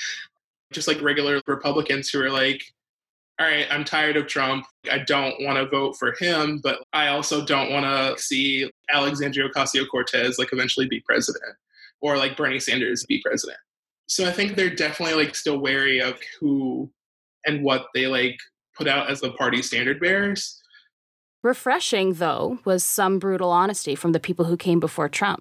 just 0.73 0.89
like 0.89 1.03
regular 1.03 1.41
Republicans 1.47 2.09
who 2.09 2.21
are 2.23 2.31
like, 2.31 2.63
all 3.41 3.47
right, 3.47 3.67
I'm 3.71 3.85
tired 3.85 4.17
of 4.17 4.27
Trump. 4.27 4.67
I 4.91 4.99
don't 4.99 5.35
want 5.41 5.59
to 5.59 5.69
vote 5.69 5.97
for 5.97 6.15
him, 6.19 6.61
but 6.63 6.83
I 6.93 7.09
also 7.09 7.45
don't 7.45 7.71
want 7.71 7.85
to 7.85 8.21
see 8.21 8.71
Alexandria 8.91 9.49
Ocasio 9.49 9.87
Cortez 9.89 10.39
like 10.39 10.53
eventually 10.53 10.89
be 10.89 11.01
president 11.01 11.55
or 12.01 12.17
like 12.17 12.37
Bernie 12.37 12.59
Sanders 12.59 13.05
be 13.07 13.21
president. 13.25 13.59
So 14.07 14.27
I 14.27 14.33
think 14.33 14.57
they're 14.57 14.75
definitely 14.75 15.23
like 15.23 15.35
still 15.35 15.59
wary 15.59 16.01
of 16.01 16.19
who 16.41 16.91
and 17.47 17.63
what 17.63 17.87
they 17.95 18.07
like 18.07 18.39
put 18.77 18.89
out 18.89 19.11
as 19.11 19.21
the 19.21 19.33
party 19.33 19.63
standard 19.63 20.01
bearers. 20.01 20.61
Refreshing, 21.45 22.15
though, 22.15 22.59
was 22.65 22.83
some 22.83 23.21
brutal 23.21 23.51
honesty 23.51 23.95
from 23.95 24.11
the 24.11 24.19
people 24.19 24.47
who 24.47 24.57
came 24.57 24.81
before 24.81 25.09
Trump. 25.09 25.41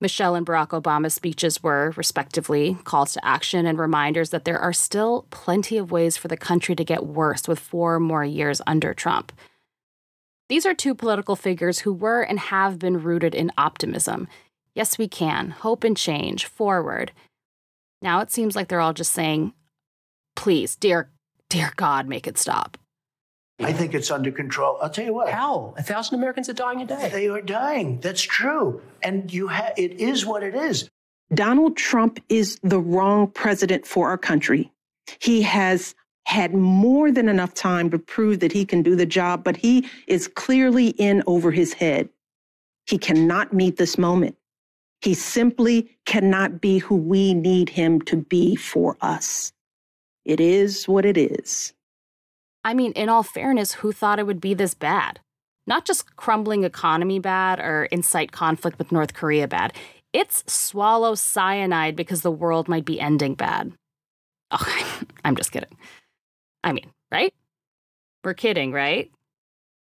Michelle 0.00 0.36
and 0.36 0.46
Barack 0.46 0.68
Obama's 0.68 1.14
speeches 1.14 1.62
were, 1.62 1.92
respectively, 1.96 2.76
calls 2.84 3.12
to 3.14 3.24
action 3.24 3.66
and 3.66 3.78
reminders 3.78 4.30
that 4.30 4.44
there 4.44 4.58
are 4.58 4.72
still 4.72 5.26
plenty 5.30 5.76
of 5.76 5.90
ways 5.90 6.16
for 6.16 6.28
the 6.28 6.36
country 6.36 6.76
to 6.76 6.84
get 6.84 7.06
worse 7.06 7.48
with 7.48 7.58
four 7.58 7.98
more 7.98 8.24
years 8.24 8.60
under 8.66 8.94
Trump. 8.94 9.32
These 10.48 10.66
are 10.66 10.74
two 10.74 10.94
political 10.94 11.34
figures 11.34 11.80
who 11.80 11.92
were 11.92 12.22
and 12.22 12.38
have 12.38 12.78
been 12.78 13.02
rooted 13.02 13.34
in 13.34 13.52
optimism. 13.58 14.28
Yes, 14.74 14.96
we 14.96 15.08
can, 15.08 15.50
hope 15.50 15.82
and 15.82 15.96
change, 15.96 16.46
forward. 16.46 17.10
Now 18.00 18.20
it 18.20 18.30
seems 18.30 18.54
like 18.54 18.68
they're 18.68 18.80
all 18.80 18.92
just 18.92 19.12
saying, 19.12 19.54
please, 20.36 20.76
dear, 20.76 21.10
dear 21.48 21.72
God, 21.76 22.06
make 22.06 22.26
it 22.26 22.38
stop. 22.38 22.76
I 23.64 23.72
think 23.72 23.94
it's 23.94 24.10
under 24.10 24.30
control. 24.30 24.78
I'll 24.80 24.90
tell 24.90 25.04
you 25.04 25.14
what. 25.14 25.28
How? 25.28 25.74
A 25.76 25.82
thousand 25.82 26.18
Americans 26.18 26.48
are 26.48 26.54
dying 26.54 26.82
a 26.82 26.86
day. 26.86 27.08
They 27.12 27.28
are 27.28 27.40
dying. 27.40 28.00
That's 28.00 28.22
true. 28.22 28.82
And 29.02 29.32
you 29.32 29.48
ha- 29.48 29.72
it 29.76 29.92
is 30.00 30.26
what 30.26 30.42
it 30.42 30.54
is. 30.54 30.88
Donald 31.34 31.76
Trump 31.76 32.20
is 32.28 32.58
the 32.62 32.80
wrong 32.80 33.26
president 33.28 33.86
for 33.86 34.08
our 34.08 34.18
country. 34.18 34.70
He 35.20 35.42
has 35.42 35.94
had 36.26 36.54
more 36.54 37.10
than 37.10 37.28
enough 37.28 37.54
time 37.54 37.90
to 37.90 37.98
prove 37.98 38.40
that 38.40 38.52
he 38.52 38.64
can 38.64 38.82
do 38.82 38.94
the 38.94 39.06
job, 39.06 39.42
but 39.42 39.56
he 39.56 39.88
is 40.06 40.28
clearly 40.28 40.88
in 40.90 41.22
over 41.26 41.50
his 41.50 41.72
head. 41.72 42.08
He 42.86 42.98
cannot 42.98 43.52
meet 43.52 43.76
this 43.76 43.98
moment. 43.98 44.36
He 45.00 45.14
simply 45.14 45.96
cannot 46.06 46.60
be 46.60 46.78
who 46.78 46.94
we 46.94 47.34
need 47.34 47.68
him 47.68 48.00
to 48.02 48.16
be 48.16 48.54
for 48.54 48.96
us. 49.00 49.52
It 50.24 50.38
is 50.38 50.86
what 50.86 51.04
it 51.04 51.16
is. 51.16 51.72
I 52.64 52.74
mean, 52.74 52.92
in 52.92 53.08
all 53.08 53.22
fairness, 53.22 53.74
who 53.74 53.92
thought 53.92 54.18
it 54.18 54.26
would 54.26 54.40
be 54.40 54.54
this 54.54 54.74
bad? 54.74 55.20
Not 55.66 55.84
just 55.84 56.16
crumbling 56.16 56.64
economy 56.64 57.18
bad 57.18 57.60
or 57.60 57.84
incite 57.86 58.32
conflict 58.32 58.78
with 58.78 58.92
North 58.92 59.14
Korea 59.14 59.48
bad. 59.48 59.74
It's 60.12 60.44
swallow 60.52 61.14
cyanide 61.14 61.96
because 61.96 62.22
the 62.22 62.30
world 62.30 62.68
might 62.68 62.84
be 62.84 63.00
ending 63.00 63.34
bad. 63.34 63.72
Oh, 64.54 65.02
I'm 65.24 65.34
just 65.34 65.50
kidding. 65.50 65.78
I 66.62 66.72
mean, 66.72 66.90
right? 67.10 67.32
We're 68.22 68.34
kidding, 68.34 68.70
right? 68.70 69.10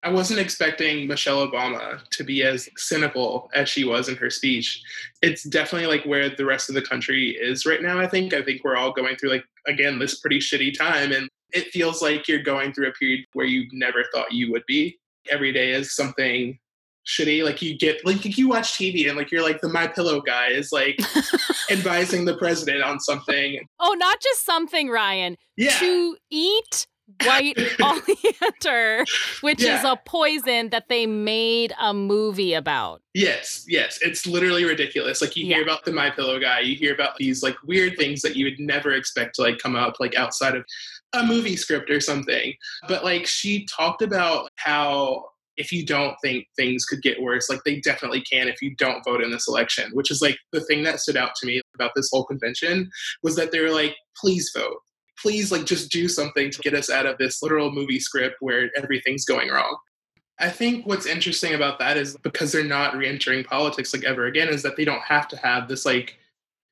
I 0.05 0.11
wasn't 0.11 0.41
expecting 0.41 1.07
Michelle 1.07 1.47
Obama 1.47 2.00
to 2.11 2.25
be 2.25 2.43
as 2.43 2.69
cynical 2.76 3.50
as 3.55 3.69
she 3.69 3.85
was 3.85 4.09
in 4.09 4.17
her 4.17 4.31
speech. 4.31 4.83
It's 5.21 5.45
definitely 5.45 5.88
like 5.88 6.05
where 6.05 6.29
the 6.29 6.45
rest 6.45 6.69
of 6.69 6.75
the 6.75 6.83
country 6.83 7.31
is 7.31 7.67
right 7.67 7.83
now, 7.83 8.00
I 8.00 8.09
think. 8.09 8.35
I 8.35 8.43
think 8.43 8.64
we're 8.64 8.76
all 8.76 8.93
going 8.93 9.17
through 9.17 9.31
like 9.31 9.45
again 9.67 9.99
this 9.99 10.21
pretty 10.21 10.38
shitty 10.38 10.76
time 10.76 11.12
and 11.12 11.29
it 11.52 11.68
feels 11.73 12.00
like 12.02 12.28
you're 12.28 12.42
going 12.42 12.73
through 12.73 12.88
a 12.88 12.92
period 12.92 13.25
where 13.35 13.47
you 13.47 13.66
never 13.73 14.04
thought 14.14 14.32
you 14.32 14.50
would 14.52 14.64
be. 14.66 14.99
Every 15.30 15.52
day 15.52 15.71
is 15.73 15.94
something 15.94 16.59
shitty. 17.06 17.44
Like 17.44 17.61
you 17.62 17.76
get 17.76 18.04
like 18.06 18.25
you 18.38 18.49
watch 18.49 18.73
TV 18.75 19.09
and 19.09 19.16
like 19.16 19.30
you're 19.30 19.42
like 19.42 19.61
the 19.61 19.68
My 19.68 19.87
Pillow 19.87 20.21
guy 20.21 20.49
is 20.49 20.71
like 20.73 20.99
advising 21.71 22.25
the 22.25 22.37
president 22.37 22.82
on 22.82 23.00
something. 23.00 23.61
Oh, 23.80 23.94
not 23.99 24.21
just 24.21 24.44
something, 24.44 24.88
Ryan. 24.88 25.37
Yeah. 25.56 25.71
To 25.78 26.16
eat 26.30 26.87
white 27.25 27.59
oleander, 27.80 29.04
which 29.40 29.62
Yeah. 29.62 29.78
is 29.78 29.85
a 29.85 29.97
poison 30.06 30.71
that 30.71 30.88
they 30.88 31.06
made 31.06 31.73
a 31.80 31.92
movie 31.92 32.54
about. 32.54 33.02
Yes, 33.14 33.64
yes, 33.68 33.99
it's 34.02 34.26
literally 34.26 34.64
ridiculous. 34.64 35.21
Like 35.21 35.37
you 35.37 35.44
hear 35.44 35.62
about 35.62 35.85
the 35.85 35.92
My 35.92 36.11
Pillow 36.11 36.38
guy, 36.38 36.61
you 36.61 36.75
hear 36.76 36.94
about 36.94 37.16
these 37.16 37.42
like 37.42 37.56
weird 37.64 37.97
things 37.97 38.23
that 38.23 38.37
you 38.37 38.44
would 38.47 38.59
never 38.59 38.92
expect 38.92 39.35
to 39.37 39.42
like 39.42 39.59
come 39.59 39.76
up 39.76 39.97
like 40.00 40.14
outside 40.16 40.54
of 40.56 40.64
a 41.14 41.25
movie 41.25 41.57
script 41.57 41.90
or 41.90 42.00
something. 42.00 42.54
But 42.88 43.04
like 43.04 43.26
she 43.26 43.66
talked 43.66 44.02
about 44.02 44.50
how 44.57 45.26
if 45.57 45.71
you 45.71 45.85
don't 45.85 46.16
think 46.23 46.47
things 46.57 46.85
could 46.85 47.02
get 47.02 47.21
worse, 47.21 47.50
like 47.50 47.61
they 47.64 47.81
definitely 47.81 48.23
can 48.23 48.49
if 48.49 48.62
you 48.62 48.75
don't 48.76 49.04
vote 49.04 49.23
in 49.23 49.31
this 49.31 49.49
election, 49.49 49.90
which 49.92 50.11
is 50.11 50.23
like 50.23 50.38
the 50.52 50.62
thing 50.62 50.83
that 50.83 51.00
stood 51.00 51.16
out 51.16 51.35
to 51.37 51.47
me 51.47 51.61
about 51.75 51.90
this 51.95 52.09
whole 52.11 52.25
convention 52.25 52.90
was 53.23 53.37
that 53.37 53.52
they 53.52 53.61
were 53.61 53.71
like, 53.71 53.95
please 54.16 54.50
vote. 54.57 54.78
Please 55.21 55.52
like 55.52 55.66
just 55.66 55.92
do 55.92 56.09
something 56.09 56.50
to 56.50 56.59
get 56.61 56.75
us 56.75 56.90
out 56.90 57.07
of 57.07 57.19
this 57.19 57.42
literal 57.42 57.71
movie 57.71 58.00
script 58.00 58.37
where 58.40 58.71
everything's 58.76 59.25
going 59.25 59.50
wrong. 59.50 59.76
I 60.38 60.49
think 60.49 60.87
what's 60.87 61.07
interesting 61.07 61.54
about 61.54 61.78
that 61.78 61.97
is 61.97 62.16
because 62.23 62.50
they're 62.50 62.64
not 62.64 62.97
re-entering 62.97 63.45
politics 63.45 63.95
like 63.95 64.04
ever 64.04 64.26
again, 64.26 64.49
is 64.49 64.62
that 64.62 64.76
they 64.76 64.85
don't 64.85 65.02
have 65.02 65.28
to 65.28 65.37
have 65.37 65.69
this 65.69 65.85
like 65.85 66.19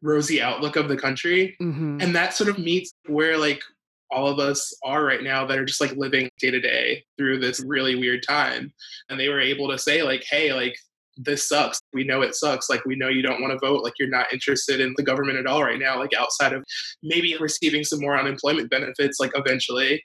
rosy 0.03 0.41
outlook 0.41 0.77
of 0.77 0.89
the 0.89 0.97
country. 0.97 1.55
Mhm. 1.61 2.03
And 2.03 2.17
that 2.17 2.35
sort 2.35 2.49
of 2.49 2.59
meets 2.59 2.93
where 3.07 3.37
like 3.37 3.63
all 4.11 4.29
of 4.29 4.39
us 4.39 4.75
are 4.85 5.05
right 5.05 5.23
now 5.23 5.47
that 5.47 5.59
are 5.59 5.65
just 5.65 5.81
like 5.81 5.93
living 5.97 6.29
day 6.39 6.51
to 6.51 6.61
day 6.61 7.05
through 7.17 7.39
this 7.39 7.61
really 7.61 7.97
weird 7.97 8.23
time. 8.27 8.73
And 9.09 9.19
they 9.19 9.29
were 9.29 9.41
able 9.41 9.69
to 9.71 9.79
say, 9.79 10.03
like, 10.03 10.25
hey, 10.29 10.53
like 10.53 10.75
this 11.17 11.47
sucks. 11.47 11.81
We 11.93 12.05
know 12.05 12.23
it 12.23 12.35
sucks. 12.35 12.71
Like 12.71 12.85
we 12.85 12.97
know 12.97 13.09
you 13.09 13.23
don't 13.23 13.41
want 13.41 13.53
to 13.53 13.67
vote. 13.67 13.83
Like 13.83 13.95
you're 13.99 14.09
not 14.09 14.33
interested 14.33 14.81
in 14.81 14.95
the 14.97 15.03
government 15.03 15.39
at 15.39 15.47
all 15.47 15.63
right 15.63 15.79
now, 15.79 15.99
like 15.99 16.15
outside 16.19 16.53
of 16.53 16.65
maybe 17.03 17.37
receiving 17.39 17.85
some 17.85 18.01
more 18.01 18.19
unemployment 18.19 18.71
benefits, 18.71 19.21
like 19.21 19.33
eventually. 19.35 20.03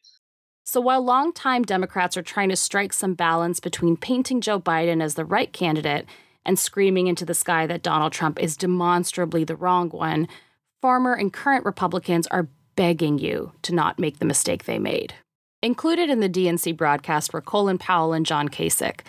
So 0.65 0.81
while 0.81 1.03
longtime 1.03 1.63
Democrats 1.63 2.17
are 2.17 2.23
trying 2.23 2.49
to 2.49 2.55
strike 2.55 2.91
some 2.91 3.13
balance 3.13 3.59
between 3.59 3.97
painting 3.97 4.41
Joe 4.41 4.59
Biden 4.59 5.01
as 5.01 5.15
the 5.15 5.25
right 5.25 5.53
candidate 5.53 6.05
and 6.43 6.59
screaming 6.59 7.07
into 7.07 7.25
the 7.25 7.33
sky 7.33 7.65
that 7.67 7.83
Donald 7.83 8.13
Trump 8.13 8.39
is 8.39 8.57
demonstrably 8.57 9.43
the 9.43 9.55
wrong 9.55 9.89
one, 9.89 10.27
former 10.81 11.13
and 11.13 11.31
current 11.31 11.65
Republicans 11.65 12.27
are 12.27 12.49
begging 12.75 13.19
you 13.19 13.51
to 13.61 13.73
not 13.73 13.99
make 13.99 14.19
the 14.19 14.25
mistake 14.25 14.65
they 14.65 14.79
made. 14.79 15.13
Included 15.61 16.09
in 16.09 16.19
the 16.19 16.29
DNC 16.29 16.75
broadcast 16.77 17.33
were 17.33 17.41
Colin 17.41 17.77
Powell 17.77 18.13
and 18.13 18.25
John 18.25 18.49
Kasich, 18.49 18.99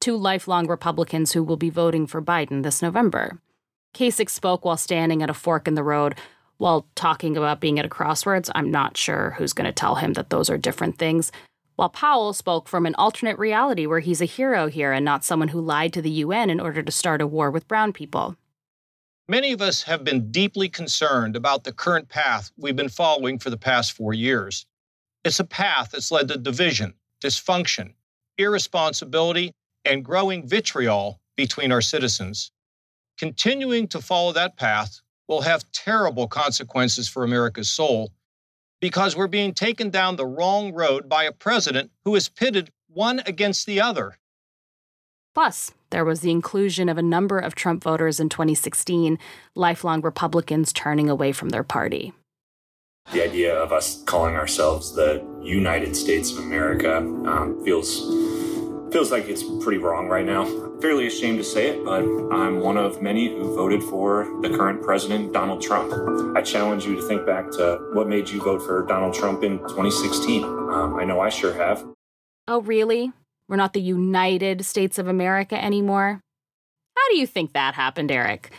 two 0.00 0.16
lifelong 0.16 0.66
Republicans 0.66 1.32
who 1.32 1.42
will 1.42 1.56
be 1.56 1.70
voting 1.70 2.06
for 2.06 2.22
Biden 2.22 2.62
this 2.62 2.80
November. 2.80 3.40
Kasich 3.94 4.30
spoke 4.30 4.64
while 4.64 4.76
standing 4.76 5.22
at 5.22 5.30
a 5.30 5.34
fork 5.34 5.66
in 5.66 5.74
the 5.74 5.82
road 5.82 6.14
while 6.58 6.86
talking 6.94 7.36
about 7.36 7.60
being 7.60 7.78
at 7.78 7.84
a 7.84 7.88
crossroads. 7.88 8.50
I'm 8.54 8.70
not 8.70 8.96
sure 8.96 9.34
who's 9.38 9.52
going 9.52 9.66
to 9.66 9.72
tell 9.72 9.96
him 9.96 10.14
that 10.14 10.30
those 10.30 10.50
are 10.50 10.58
different 10.58 10.98
things. 10.98 11.32
While 11.76 11.88
Powell 11.88 12.32
spoke 12.32 12.68
from 12.68 12.86
an 12.86 12.96
alternate 12.96 13.38
reality 13.38 13.86
where 13.86 14.00
he's 14.00 14.20
a 14.20 14.26
hero 14.26 14.66
here 14.66 14.92
and 14.92 15.04
not 15.04 15.24
someone 15.24 15.48
who 15.48 15.60
lied 15.60 15.92
to 15.92 16.02
the 16.02 16.10
UN 16.10 16.50
in 16.50 16.58
order 16.58 16.82
to 16.82 16.92
start 16.92 17.20
a 17.20 17.26
war 17.26 17.50
with 17.50 17.68
brown 17.68 17.92
people. 17.92 18.36
Many 19.30 19.52
of 19.52 19.60
us 19.60 19.82
have 19.82 20.04
been 20.04 20.32
deeply 20.32 20.70
concerned 20.70 21.36
about 21.36 21.62
the 21.62 21.72
current 21.72 22.08
path 22.08 22.50
we've 22.56 22.74
been 22.74 22.88
following 22.88 23.38
for 23.38 23.50
the 23.50 23.58
past 23.58 23.92
four 23.92 24.14
years. 24.14 24.64
It's 25.22 25.38
a 25.38 25.44
path 25.44 25.90
that's 25.92 26.10
led 26.10 26.28
to 26.28 26.38
division, 26.38 26.94
dysfunction, 27.22 27.92
irresponsibility, 28.38 29.52
and 29.84 30.02
growing 30.02 30.48
vitriol 30.48 31.20
between 31.36 31.72
our 31.72 31.82
citizens. 31.82 32.52
Continuing 33.18 33.86
to 33.88 34.00
follow 34.00 34.32
that 34.32 34.56
path 34.56 35.02
will 35.26 35.42
have 35.42 35.70
terrible 35.72 36.26
consequences 36.26 37.06
for 37.06 37.22
America's 37.22 37.68
soul 37.68 38.10
because 38.80 39.14
we're 39.14 39.26
being 39.26 39.52
taken 39.52 39.90
down 39.90 40.16
the 40.16 40.24
wrong 40.24 40.72
road 40.72 41.06
by 41.06 41.24
a 41.24 41.32
president 41.32 41.90
who 42.06 42.14
is 42.14 42.30
pitted 42.30 42.70
one 42.88 43.20
against 43.26 43.66
the 43.66 43.78
other. 43.78 44.16
Plus, 45.34 45.72
there 45.90 46.04
was 46.04 46.20
the 46.20 46.30
inclusion 46.30 46.88
of 46.88 46.98
a 46.98 47.02
number 47.02 47.38
of 47.38 47.54
Trump 47.54 47.82
voters 47.82 48.20
in 48.20 48.28
2016, 48.28 49.18
lifelong 49.54 50.00
Republicans 50.02 50.72
turning 50.72 51.08
away 51.08 51.32
from 51.32 51.48
their 51.50 51.64
party. 51.64 52.12
The 53.12 53.24
idea 53.24 53.56
of 53.56 53.72
us 53.72 54.02
calling 54.04 54.34
ourselves 54.34 54.94
the 54.94 55.24
United 55.42 55.96
States 55.96 56.30
of 56.30 56.38
America 56.38 56.98
um, 56.98 57.62
feels 57.64 58.00
feels 58.92 59.10
like 59.10 59.28
it's 59.28 59.42
pretty 59.62 59.78
wrong 59.78 60.08
right 60.08 60.24
now. 60.24 60.44
Fairly 60.80 61.06
ashamed 61.06 61.38
to 61.38 61.44
say 61.44 61.68
it, 61.68 61.84
but 61.84 62.02
I'm 62.32 62.60
one 62.60 62.76
of 62.76 63.02
many 63.02 63.28
who 63.28 63.54
voted 63.54 63.82
for 63.82 64.26
the 64.42 64.48
current 64.48 64.82
president, 64.82 65.32
Donald 65.32 65.60
Trump. 65.60 65.92
I 66.36 66.42
challenge 66.42 66.86
you 66.86 66.96
to 66.96 67.02
think 67.02 67.26
back 67.26 67.50
to 67.52 67.78
what 67.92 68.08
made 68.08 68.28
you 68.28 68.40
vote 68.42 68.62
for 68.62 68.86
Donald 68.86 69.14
Trump 69.14 69.42
in 69.42 69.58
2016. 69.58 70.44
Um, 70.44 70.96
I 70.98 71.04
know 71.04 71.20
I 71.20 71.28
sure 71.28 71.52
have. 71.54 71.84
Oh, 72.46 72.62
really? 72.62 73.12
We're 73.48 73.56
not 73.56 73.72
the 73.72 73.80
United 73.80 74.64
States 74.64 74.98
of 74.98 75.08
America 75.08 75.62
anymore? 75.62 76.20
How 76.96 77.08
do 77.10 77.16
you 77.16 77.26
think 77.26 77.52
that 77.52 77.74
happened, 77.74 78.10
Eric? 78.10 78.50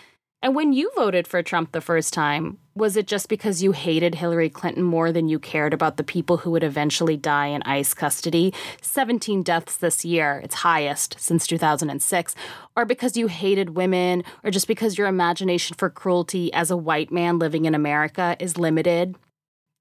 And 0.42 0.56
when 0.56 0.72
you 0.72 0.90
voted 0.96 1.28
for 1.28 1.44
Trump 1.44 1.74
the 1.74 1.82
first 1.82 2.14
time, 2.14 2.60
was 2.74 2.96
it 2.96 3.08
just 3.08 3.28
because 3.28 3.62
you 3.62 3.74
hated 3.74 4.16
Hillary 4.16 4.50
Clinton 4.50 4.84
more 4.84 5.12
than 5.12 5.28
you 5.28 5.38
cared 5.38 5.74
about 5.74 5.98
the 5.98 6.04
people 6.04 6.38
who 6.38 6.52
would 6.52 6.64
eventually 6.64 7.18
die 7.18 7.48
in 7.48 7.62
ICE 7.64 7.94
custody? 7.94 8.54
17 8.82 9.44
deaths 9.44 9.76
this 9.76 10.06
year, 10.06 10.40
its 10.42 10.56
highest 10.56 11.18
since 11.20 11.46
2006. 11.46 12.36
Or 12.78 12.86
because 12.86 13.18
you 13.18 13.28
hated 13.28 13.76
women, 13.76 14.24
or 14.42 14.50
just 14.50 14.68
because 14.68 14.98
your 14.98 15.08
imagination 15.08 15.76
for 15.78 15.90
cruelty 15.90 16.54
as 16.54 16.72
a 16.72 16.78
white 16.78 17.12
man 17.12 17.38
living 17.38 17.66
in 17.66 17.76
America 17.76 18.38
is 18.40 18.58
limited? 18.58 19.18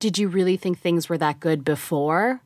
Did 0.01 0.19
you 0.19 0.27
really 0.27 0.57
think 0.57 0.81
things 0.81 1.09
were 1.09 1.19
that 1.19 1.39
good 1.39 1.65
before? 1.65 2.41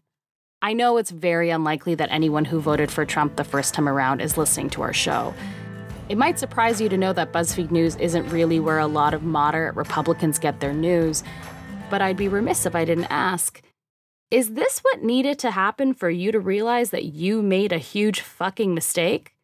I 0.64 0.74
know 0.74 0.96
it's 0.96 1.10
very 1.10 1.50
unlikely 1.50 1.96
that 1.96 2.12
anyone 2.12 2.44
who 2.44 2.60
voted 2.60 2.88
for 2.88 3.04
Trump 3.04 3.34
the 3.34 3.42
first 3.42 3.74
time 3.74 3.88
around 3.88 4.20
is 4.20 4.38
listening 4.38 4.70
to 4.70 4.82
our 4.82 4.92
show. 4.92 5.34
It 6.08 6.16
might 6.16 6.38
surprise 6.38 6.80
you 6.80 6.88
to 6.88 6.96
know 6.96 7.12
that 7.14 7.32
BuzzFeed 7.32 7.72
News 7.72 7.96
isn't 7.96 8.28
really 8.28 8.60
where 8.60 8.78
a 8.78 8.86
lot 8.86 9.12
of 9.12 9.24
moderate 9.24 9.74
Republicans 9.74 10.38
get 10.38 10.60
their 10.60 10.72
news, 10.72 11.24
but 11.90 12.00
I'd 12.00 12.16
be 12.16 12.28
remiss 12.28 12.64
if 12.64 12.76
I 12.76 12.84
didn't 12.84 13.10
ask 13.10 13.60
Is 14.30 14.52
this 14.52 14.78
what 14.78 15.02
needed 15.02 15.40
to 15.40 15.50
happen 15.50 15.94
for 15.94 16.08
you 16.08 16.30
to 16.30 16.38
realize 16.38 16.90
that 16.90 17.06
you 17.06 17.42
made 17.42 17.72
a 17.72 17.78
huge 17.78 18.20
fucking 18.20 18.72
mistake? 18.72 19.34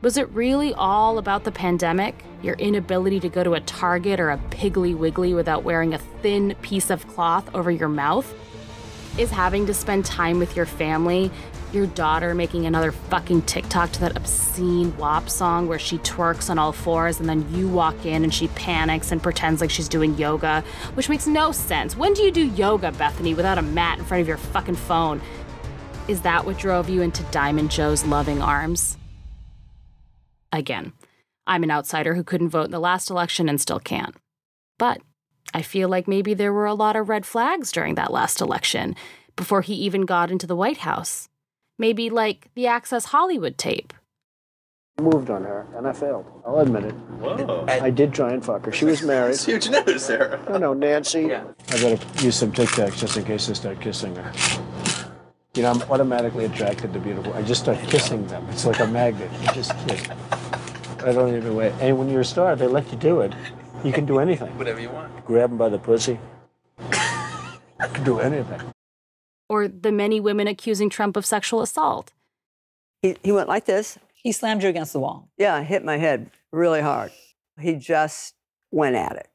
Was 0.00 0.16
it 0.16 0.28
really 0.30 0.72
all 0.72 1.18
about 1.18 1.44
the 1.44 1.52
pandemic? 1.52 2.24
Your 2.42 2.54
inability 2.54 3.20
to 3.20 3.28
go 3.28 3.44
to 3.44 3.54
a 3.54 3.60
Target 3.60 4.20
or 4.20 4.30
a 4.30 4.38
Piggly 4.50 4.96
Wiggly 4.96 5.34
without 5.34 5.64
wearing 5.64 5.92
a 5.92 5.98
thin 5.98 6.54
piece 6.62 6.88
of 6.88 7.06
cloth 7.08 7.54
over 7.54 7.70
your 7.70 7.90
mouth? 7.90 8.34
Is 9.18 9.30
having 9.30 9.64
to 9.66 9.72
spend 9.72 10.04
time 10.04 10.38
with 10.38 10.56
your 10.56 10.66
family, 10.66 11.30
your 11.72 11.86
daughter 11.86 12.34
making 12.34 12.66
another 12.66 12.92
fucking 12.92 13.42
TikTok 13.42 13.90
to 13.92 14.00
that 14.00 14.16
obscene 14.16 14.94
WAP 14.98 15.30
song 15.30 15.68
where 15.68 15.78
she 15.78 15.96
twerks 15.98 16.50
on 16.50 16.58
all 16.58 16.72
fours 16.72 17.18
and 17.18 17.28
then 17.28 17.50
you 17.54 17.66
walk 17.66 18.04
in 18.04 18.24
and 18.24 18.34
she 18.34 18.48
panics 18.48 19.12
and 19.12 19.22
pretends 19.22 19.62
like 19.62 19.70
she's 19.70 19.88
doing 19.88 20.16
yoga, 20.18 20.62
which 20.94 21.08
makes 21.08 21.26
no 21.26 21.50
sense. 21.50 21.96
When 21.96 22.12
do 22.12 22.22
you 22.22 22.30
do 22.30 22.46
yoga, 22.46 22.92
Bethany, 22.92 23.32
without 23.32 23.56
a 23.56 23.62
mat 23.62 23.98
in 23.98 24.04
front 24.04 24.20
of 24.20 24.28
your 24.28 24.36
fucking 24.36 24.76
phone? 24.76 25.22
Is 26.08 26.20
that 26.22 26.44
what 26.44 26.58
drove 26.58 26.88
you 26.88 27.00
into 27.00 27.22
Diamond 27.24 27.70
Joe's 27.70 28.04
loving 28.04 28.42
arms? 28.42 28.98
Again, 30.52 30.92
I'm 31.46 31.62
an 31.62 31.70
outsider 31.70 32.14
who 32.14 32.22
couldn't 32.22 32.50
vote 32.50 32.66
in 32.66 32.70
the 32.70 32.78
last 32.78 33.10
election 33.10 33.48
and 33.48 33.60
still 33.60 33.80
can't. 33.80 34.14
But 34.78 35.00
I 35.56 35.62
feel 35.62 35.88
like 35.88 36.06
maybe 36.06 36.34
there 36.34 36.52
were 36.52 36.66
a 36.66 36.74
lot 36.74 36.96
of 36.96 37.08
red 37.08 37.24
flags 37.24 37.72
during 37.72 37.94
that 37.94 38.12
last 38.12 38.42
election 38.42 38.94
before 39.36 39.62
he 39.62 39.72
even 39.72 40.02
got 40.02 40.30
into 40.30 40.46
the 40.46 40.54
White 40.54 40.76
House. 40.76 41.30
Maybe 41.78 42.10
like 42.10 42.48
the 42.54 42.66
Access 42.66 43.06
Hollywood 43.06 43.56
tape. 43.56 43.94
moved 45.00 45.30
on 45.30 45.44
her, 45.44 45.66
and 45.74 45.88
I 45.88 45.94
failed. 45.94 46.26
I'll 46.44 46.58
admit 46.58 46.84
it. 46.84 46.92
Whoa. 46.92 47.64
I 47.68 47.88
did 47.88 48.12
try 48.12 48.34
and 48.34 48.44
fuck 48.44 48.66
her. 48.66 48.72
She 48.72 48.84
was 48.84 49.00
married. 49.00 49.30
It's 49.30 49.46
huge 49.46 49.70
news, 49.70 50.04
Sarah. 50.04 50.38
No, 50.50 50.58
no, 50.58 50.74
Nancy. 50.74 51.22
Yeah. 51.22 51.44
I 51.70 51.80
gotta 51.80 52.22
use 52.22 52.36
some 52.36 52.52
Tic 52.52 52.68
Tacs 52.68 52.98
just 52.98 53.16
in 53.16 53.24
case 53.24 53.48
I 53.48 53.54
start 53.54 53.80
kissing 53.80 54.14
her. 54.14 54.30
You 55.54 55.62
know, 55.62 55.70
I'm 55.70 55.80
automatically 55.90 56.44
attracted 56.44 56.92
to 56.92 56.98
beautiful. 56.98 57.32
I 57.32 57.40
just 57.40 57.62
start 57.62 57.78
kissing 57.88 58.26
them. 58.26 58.46
It's 58.50 58.66
like 58.66 58.80
a 58.80 58.86
magnet. 58.86 59.30
You 59.40 59.48
just 59.54 59.72
kiss. 59.88 60.06
I 61.02 61.12
don't 61.12 61.34
even 61.34 61.56
wait. 61.56 61.72
And 61.80 61.98
when 61.98 62.10
you're 62.10 62.20
a 62.20 62.26
star, 62.26 62.56
they 62.56 62.66
let 62.66 62.92
you 62.92 62.98
do 62.98 63.22
it. 63.22 63.32
You 63.84 63.92
can 63.92 64.06
do 64.06 64.18
anything. 64.18 64.56
Whatever 64.58 64.80
you 64.80 64.90
want. 64.90 65.24
Grab 65.24 65.50
him 65.50 65.58
by 65.58 65.68
the 65.68 65.78
pussy. 65.78 66.18
I 66.80 67.88
can 67.92 68.04
do 68.04 68.18
anything. 68.18 68.60
Or 69.48 69.68
the 69.68 69.92
many 69.92 70.18
women 70.20 70.48
accusing 70.48 70.90
Trump 70.90 71.16
of 71.16 71.24
sexual 71.24 71.62
assault. 71.62 72.12
He, 73.02 73.16
he 73.22 73.32
went 73.32 73.48
like 73.48 73.66
this. 73.66 73.98
He 74.12 74.32
slammed 74.32 74.62
you 74.62 74.68
against 74.68 74.92
the 74.92 74.98
wall. 74.98 75.28
Yeah, 75.38 75.62
hit 75.62 75.84
my 75.84 75.98
head 75.98 76.30
really 76.52 76.80
hard. 76.80 77.12
He 77.60 77.74
just 77.74 78.34
went 78.72 78.96
at 78.96 79.12
it. 79.16 79.28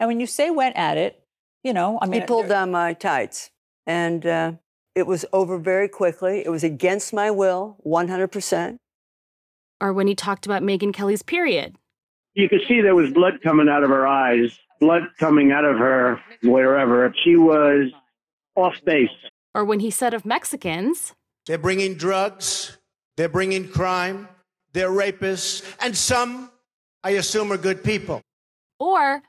And 0.00 0.08
when 0.08 0.18
you 0.18 0.26
say 0.26 0.50
went 0.50 0.76
at 0.76 0.96
it, 0.96 1.22
you 1.62 1.72
know, 1.72 1.98
I 2.02 2.06
mean, 2.06 2.22
he 2.22 2.26
pulled 2.26 2.48
down 2.48 2.70
my 2.70 2.94
tights. 2.94 3.50
And 3.86 4.26
uh, 4.26 4.52
it 4.94 5.06
was 5.06 5.24
over 5.32 5.58
very 5.58 5.88
quickly. 5.88 6.42
It 6.44 6.50
was 6.50 6.64
against 6.64 7.12
my 7.12 7.30
will, 7.30 7.76
100%. 7.86 8.76
Or 9.80 9.92
when 9.92 10.06
he 10.06 10.14
talked 10.14 10.46
about 10.46 10.62
Megyn 10.62 10.92
Kelly's 10.92 11.22
period. 11.22 11.76
You 12.34 12.48
could 12.48 12.62
see 12.66 12.80
there 12.80 12.96
was 12.96 13.12
blood 13.12 13.40
coming 13.42 13.68
out 13.68 13.84
of 13.84 13.90
her 13.90 14.06
eyes, 14.06 14.58
blood 14.80 15.02
coming 15.18 15.52
out 15.52 15.64
of 15.64 15.78
her 15.78 16.20
wherever. 16.42 17.14
She 17.24 17.36
was 17.36 17.92
off 18.56 18.74
base. 18.84 19.08
Or 19.54 19.64
when 19.64 19.80
he 19.80 19.90
said 19.90 20.14
of 20.14 20.24
Mexicans, 20.24 21.14
they're 21.46 21.58
bringing 21.58 21.94
drugs, 21.94 22.76
they're 23.16 23.28
bringing 23.28 23.68
crime, 23.68 24.28
they're 24.72 24.90
rapists, 24.90 25.64
and 25.80 25.96
some, 25.96 26.50
I 27.04 27.10
assume, 27.10 27.52
are 27.52 27.56
good 27.56 27.84
people. 27.84 28.20
Or 28.80 29.22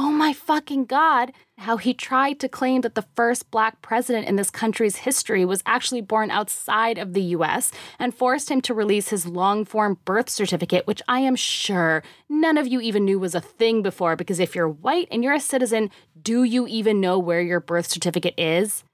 oh 0.00 0.12
my 0.12 0.32
fucking 0.32 0.84
God, 0.84 1.32
how 1.56 1.76
he 1.76 1.92
tried 1.92 2.38
to 2.38 2.48
claim 2.48 2.82
that 2.82 2.94
the 2.94 3.04
first 3.16 3.50
black 3.50 3.82
president 3.82 4.28
in 4.28 4.36
this 4.36 4.48
country's 4.48 4.98
history 4.98 5.44
was 5.44 5.60
actually 5.66 6.02
born 6.02 6.30
outside 6.30 6.98
of 6.98 7.14
the 7.14 7.22
US 7.34 7.72
and 7.98 8.14
forced 8.14 8.48
him 8.48 8.60
to 8.60 8.72
release 8.72 9.08
his 9.08 9.26
long 9.26 9.64
form 9.64 9.98
birth 10.04 10.30
certificate, 10.30 10.86
which 10.86 11.02
I 11.08 11.18
am 11.18 11.34
sure 11.34 12.04
none 12.28 12.56
of 12.56 12.68
you 12.68 12.80
even 12.80 13.04
knew 13.04 13.18
was 13.18 13.34
a 13.34 13.40
thing 13.40 13.82
before. 13.82 14.14
Because 14.14 14.38
if 14.38 14.54
you're 14.54 14.68
white 14.68 15.08
and 15.10 15.24
you're 15.24 15.34
a 15.34 15.40
citizen, 15.40 15.90
do 16.22 16.44
you 16.44 16.68
even 16.68 17.00
know 17.00 17.18
where 17.18 17.42
your 17.42 17.58
birth 17.58 17.88
certificate 17.88 18.38
is? 18.38 18.84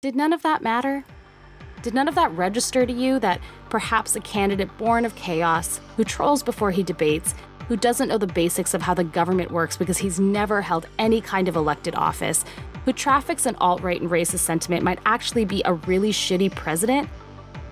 Did 0.00 0.16
none 0.16 0.32
of 0.32 0.40
that 0.40 0.62
matter? 0.62 1.04
Did 1.82 1.92
none 1.92 2.08
of 2.08 2.14
that 2.14 2.32
register 2.32 2.86
to 2.86 2.92
you 2.92 3.18
that 3.18 3.42
perhaps 3.68 4.16
a 4.16 4.20
candidate 4.20 4.74
born 4.78 5.04
of 5.04 5.14
chaos, 5.16 5.80
who 5.98 6.04
trolls 6.04 6.42
before 6.42 6.70
he 6.70 6.82
debates, 6.82 7.34
who 7.70 7.76
doesn't 7.76 8.08
know 8.08 8.18
the 8.18 8.26
basics 8.26 8.74
of 8.74 8.82
how 8.82 8.92
the 8.92 9.04
government 9.04 9.48
works 9.52 9.76
because 9.76 9.96
he's 9.96 10.18
never 10.18 10.60
held 10.60 10.88
any 10.98 11.20
kind 11.20 11.46
of 11.46 11.54
elected 11.54 11.94
office, 11.94 12.44
who 12.84 12.92
traffics 12.92 13.46
in 13.46 13.54
alt 13.60 13.80
right 13.80 14.00
and 14.00 14.10
racist 14.10 14.40
sentiment 14.40 14.82
might 14.82 14.98
actually 15.06 15.44
be 15.44 15.62
a 15.64 15.74
really 15.74 16.10
shitty 16.10 16.52
president? 16.52 17.08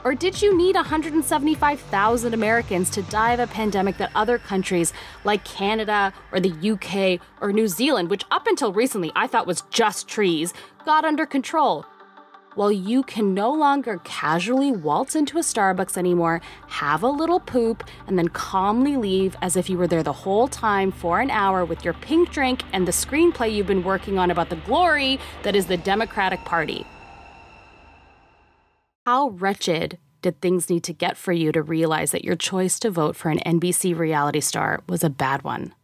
Or 0.04 0.14
did 0.14 0.40
you 0.40 0.56
need 0.56 0.76
175,000 0.76 2.32
Americans 2.32 2.90
to 2.90 3.02
die 3.02 3.32
of 3.32 3.40
a 3.40 3.48
pandemic 3.48 3.96
that 3.96 4.12
other 4.14 4.38
countries 4.38 4.92
like 5.24 5.44
Canada 5.44 6.12
or 6.30 6.38
the 6.38 6.70
UK 6.70 7.20
or 7.40 7.52
New 7.52 7.66
Zealand, 7.66 8.08
which 8.08 8.24
up 8.30 8.46
until 8.46 8.72
recently 8.72 9.10
I 9.16 9.26
thought 9.26 9.48
was 9.48 9.62
just 9.62 10.06
trees, 10.06 10.54
got 10.84 11.04
under 11.04 11.26
control? 11.26 11.84
Well, 12.56 12.72
you 12.72 13.02
can 13.02 13.34
no 13.34 13.52
longer 13.52 14.00
casually 14.04 14.72
waltz 14.72 15.14
into 15.14 15.38
a 15.38 15.42
Starbucks 15.42 15.96
anymore, 15.96 16.40
have 16.68 17.02
a 17.02 17.08
little 17.08 17.40
poop, 17.40 17.84
and 18.06 18.18
then 18.18 18.28
calmly 18.28 18.96
leave 18.96 19.36
as 19.42 19.56
if 19.56 19.70
you 19.70 19.78
were 19.78 19.86
there 19.86 20.02
the 20.02 20.12
whole 20.12 20.48
time 20.48 20.90
for 20.90 21.20
an 21.20 21.30
hour 21.30 21.64
with 21.64 21.84
your 21.84 21.94
pink 21.94 22.30
drink 22.30 22.62
and 22.72 22.86
the 22.86 22.92
screenplay 22.92 23.54
you've 23.54 23.66
been 23.66 23.84
working 23.84 24.18
on 24.18 24.30
about 24.30 24.50
the 24.50 24.56
glory 24.56 25.20
that 25.42 25.54
is 25.54 25.66
the 25.66 25.76
Democratic 25.76 26.40
Party. 26.44 26.84
How 29.06 29.30
wretched 29.30 29.98
did 30.20 30.40
things 30.40 30.68
need 30.68 30.82
to 30.84 30.92
get 30.92 31.16
for 31.16 31.32
you 31.32 31.52
to 31.52 31.62
realize 31.62 32.10
that 32.10 32.24
your 32.24 32.36
choice 32.36 32.78
to 32.80 32.90
vote 32.90 33.14
for 33.14 33.30
an 33.30 33.38
NBC 33.46 33.96
reality 33.96 34.40
star 34.40 34.82
was 34.88 35.04
a 35.04 35.10
bad 35.10 35.44
one? 35.44 35.74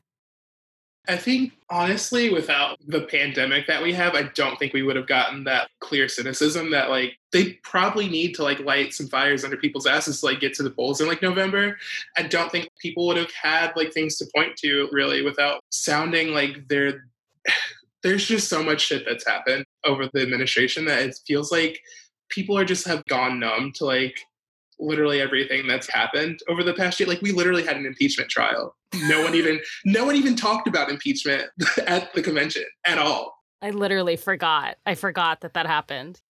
I 1.07 1.17
think 1.17 1.53
honestly, 1.69 2.33
without 2.33 2.79
the 2.87 3.03
pandemic 3.03 3.67
that 3.67 3.83
we 3.83 3.93
have, 3.93 4.15
I 4.15 4.23
don't 4.35 4.59
think 4.59 4.73
we 4.73 4.83
would 4.83 4.97
have 4.97 5.07
gotten 5.07 5.45
that 5.45 5.69
clear 5.81 6.09
cynicism 6.09 6.71
that 6.71 6.89
like 6.89 7.19
they 7.31 7.55
probably 7.63 8.09
need 8.09 8.35
to 8.37 8.43
like 8.43 8.61
light 8.61 8.95
some 8.95 9.09
fires 9.09 9.45
under 9.45 9.59
people's 9.59 9.87
asses 9.87 10.21
to 10.21 10.27
like 10.27 10.41
get 10.41 10.55
to 10.55 10.63
the 10.63 10.71
polls 10.71 11.03
in 11.03 11.07
like 11.07 11.21
November. 11.21 11.77
I 12.17 12.23
don't 12.23 12.51
think 12.51 12.69
people 12.81 13.07
would 13.07 13.19
have 13.19 13.33
had 13.33 13.73
like 13.77 13.93
things 13.93 14.17
to 14.17 14.27
point 14.35 14.57
to 14.59 14.89
really 14.93 15.23
without 15.23 15.61
sounding 15.71 16.29
like 16.29 16.69
they're 16.69 17.05
there's 18.03 18.27
just 18.27 18.49
so 18.49 18.63
much 18.63 18.83
shit 18.83 19.05
that's 19.07 19.27
happened 19.27 19.65
over 19.85 20.09
the 20.13 20.23
administration 20.23 20.87
that 20.87 21.03
it 21.03 21.19
feels 21.27 21.53
like 21.53 21.79
people 22.31 22.57
are 22.57 22.65
just 22.65 22.87
have 22.87 23.05
gone 23.07 23.39
numb 23.39 23.73
to 23.75 23.85
like 23.85 24.19
literally 24.79 25.21
everything 25.21 25.67
that's 25.67 25.89
happened 25.89 26.41
over 26.49 26.63
the 26.63 26.75
past 26.75 26.99
year. 26.99 27.09
Like 27.09 27.23
we 27.23 27.33
literally 27.33 27.65
had 27.65 27.77
an 27.77 27.87
impeachment 27.87 28.31
trial. 28.31 28.75
No 29.09 29.23
one 29.23 29.35
even 29.35 29.61
no 29.85 30.05
one 30.05 30.17
even 30.17 30.37
talked 30.37 30.69
about 30.69 30.91
impeachment 30.91 31.45
at 31.87 32.13
the 32.15 32.23
convention 32.23 32.65
at 32.87 32.99
all. 32.99 33.35
I 33.63 33.71
literally 33.71 34.17
forgot. 34.17 34.77
I 34.85 34.95
forgot 34.95 35.41
that 35.41 35.55
that 35.55 35.67
happened. 35.67 36.21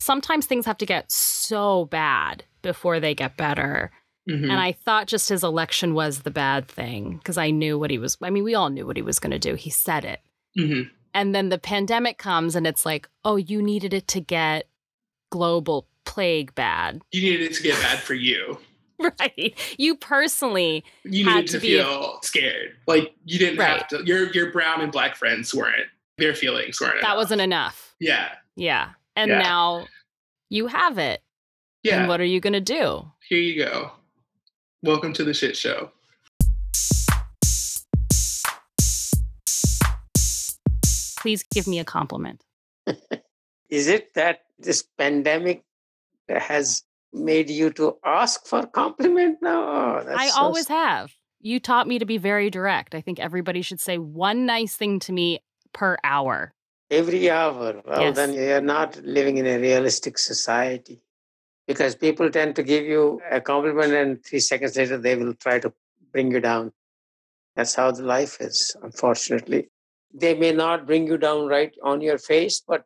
Sometimes 0.00 0.46
things 0.46 0.66
have 0.66 0.78
to 0.78 0.86
get 0.86 1.10
so 1.10 1.86
bad 1.86 2.44
before 2.62 3.00
they 3.00 3.14
get 3.14 3.36
better. 3.36 3.90
Mm-hmm. 4.28 4.50
And 4.50 4.60
I 4.60 4.72
thought 4.72 5.06
just 5.06 5.28
his 5.28 5.44
election 5.44 5.94
was 5.94 6.20
the 6.20 6.30
bad 6.30 6.68
thing 6.68 7.18
because 7.18 7.38
I 7.38 7.50
knew 7.50 7.78
what 7.78 7.90
he 7.90 7.98
was. 7.98 8.16
I 8.22 8.30
mean, 8.30 8.44
we 8.44 8.54
all 8.54 8.70
knew 8.70 8.86
what 8.86 8.96
he 8.96 9.02
was 9.02 9.18
going 9.18 9.30
to 9.32 9.38
do. 9.38 9.54
He 9.54 9.70
said 9.70 10.04
it. 10.04 10.20
Mm-hmm. 10.58 10.88
And 11.14 11.34
then 11.34 11.48
the 11.48 11.58
pandemic 11.58 12.18
comes 12.18 12.56
and 12.56 12.66
it's 12.66 12.84
like, 12.84 13.08
oh, 13.24 13.36
you 13.36 13.62
needed 13.62 13.94
it 13.94 14.08
to 14.08 14.20
get 14.20 14.68
global 15.30 15.86
plague 16.04 16.54
bad. 16.54 17.02
You 17.12 17.22
needed 17.22 17.50
it 17.50 17.54
to 17.54 17.62
get 17.62 17.80
bad 17.80 17.98
for 17.98 18.14
you. 18.14 18.58
right. 19.20 19.54
You 19.78 19.96
personally 19.96 20.84
you 21.04 21.26
needed 21.26 21.46
to, 21.48 21.52
to 21.54 21.60
feel 21.60 22.18
scared. 22.22 22.76
Like 22.86 23.14
you 23.24 23.38
didn't 23.38 23.58
right. 23.58 23.78
have 23.78 23.88
to. 23.88 24.04
Your 24.04 24.30
your 24.32 24.52
brown 24.52 24.80
and 24.80 24.92
black 24.92 25.16
friends 25.16 25.54
weren't. 25.54 25.86
Their 26.18 26.34
feelings 26.34 26.80
weren't. 26.80 27.00
That 27.00 27.08
enough. 27.08 27.16
wasn't 27.16 27.40
enough. 27.40 27.94
Yeah. 27.98 28.30
Yeah. 28.56 28.90
And 29.16 29.30
yeah. 29.30 29.38
now 29.38 29.86
you 30.48 30.68
have 30.68 30.98
it. 30.98 31.22
Yeah. 31.82 32.00
And 32.00 32.08
what 32.08 32.20
are 32.20 32.24
you 32.24 32.40
gonna 32.40 32.60
do? 32.60 33.10
Here 33.28 33.38
you 33.38 33.64
go. 33.64 33.92
Welcome 34.82 35.12
to 35.14 35.24
the 35.24 35.34
shit 35.34 35.56
show. 35.56 35.90
Please 41.18 41.42
give 41.42 41.66
me 41.66 41.78
a 41.78 41.84
compliment. 41.84 42.44
Is 43.70 43.88
it 43.88 44.14
that 44.14 44.40
this 44.58 44.84
pandemic 44.98 45.64
has 46.28 46.82
made 47.12 47.50
you 47.50 47.70
to 47.70 47.96
ask 48.04 48.46
for 48.46 48.66
compliment 48.66 49.38
now? 49.40 50.00
Oh, 50.00 50.14
I 50.16 50.28
so 50.28 50.40
always 50.40 50.68
have. 50.68 51.12
You 51.40 51.60
taught 51.60 51.86
me 51.86 51.98
to 51.98 52.06
be 52.06 52.18
very 52.18 52.50
direct. 52.50 52.94
I 52.94 53.00
think 53.00 53.20
everybody 53.20 53.62
should 53.62 53.80
say 53.80 53.98
one 53.98 54.46
nice 54.46 54.76
thing 54.76 54.98
to 55.00 55.12
me 55.12 55.40
per 55.72 55.98
hour. 56.02 56.54
Every 56.90 57.30
hour. 57.30 57.82
Well, 57.84 58.00
yes. 58.00 58.16
then 58.16 58.32
you're 58.32 58.60
not 58.60 58.96
living 59.04 59.36
in 59.36 59.46
a 59.46 59.58
realistic 59.58 60.18
society 60.18 61.02
because 61.66 61.94
people 61.94 62.30
tend 62.30 62.56
to 62.56 62.62
give 62.62 62.84
you 62.84 63.20
a 63.30 63.40
compliment 63.40 63.92
and 63.92 64.24
three 64.24 64.40
seconds 64.40 64.76
later 64.76 64.98
they 64.98 65.16
will 65.16 65.34
try 65.34 65.58
to 65.58 65.72
bring 66.12 66.30
you 66.30 66.40
down. 66.40 66.72
That's 67.56 67.74
how 67.74 67.90
the 67.90 68.02
life 68.02 68.40
is, 68.40 68.76
unfortunately. 68.82 69.68
They 70.12 70.34
may 70.34 70.52
not 70.52 70.86
bring 70.86 71.06
you 71.06 71.18
down 71.18 71.46
right 71.46 71.74
on 71.82 72.00
your 72.00 72.18
face, 72.18 72.62
but 72.66 72.84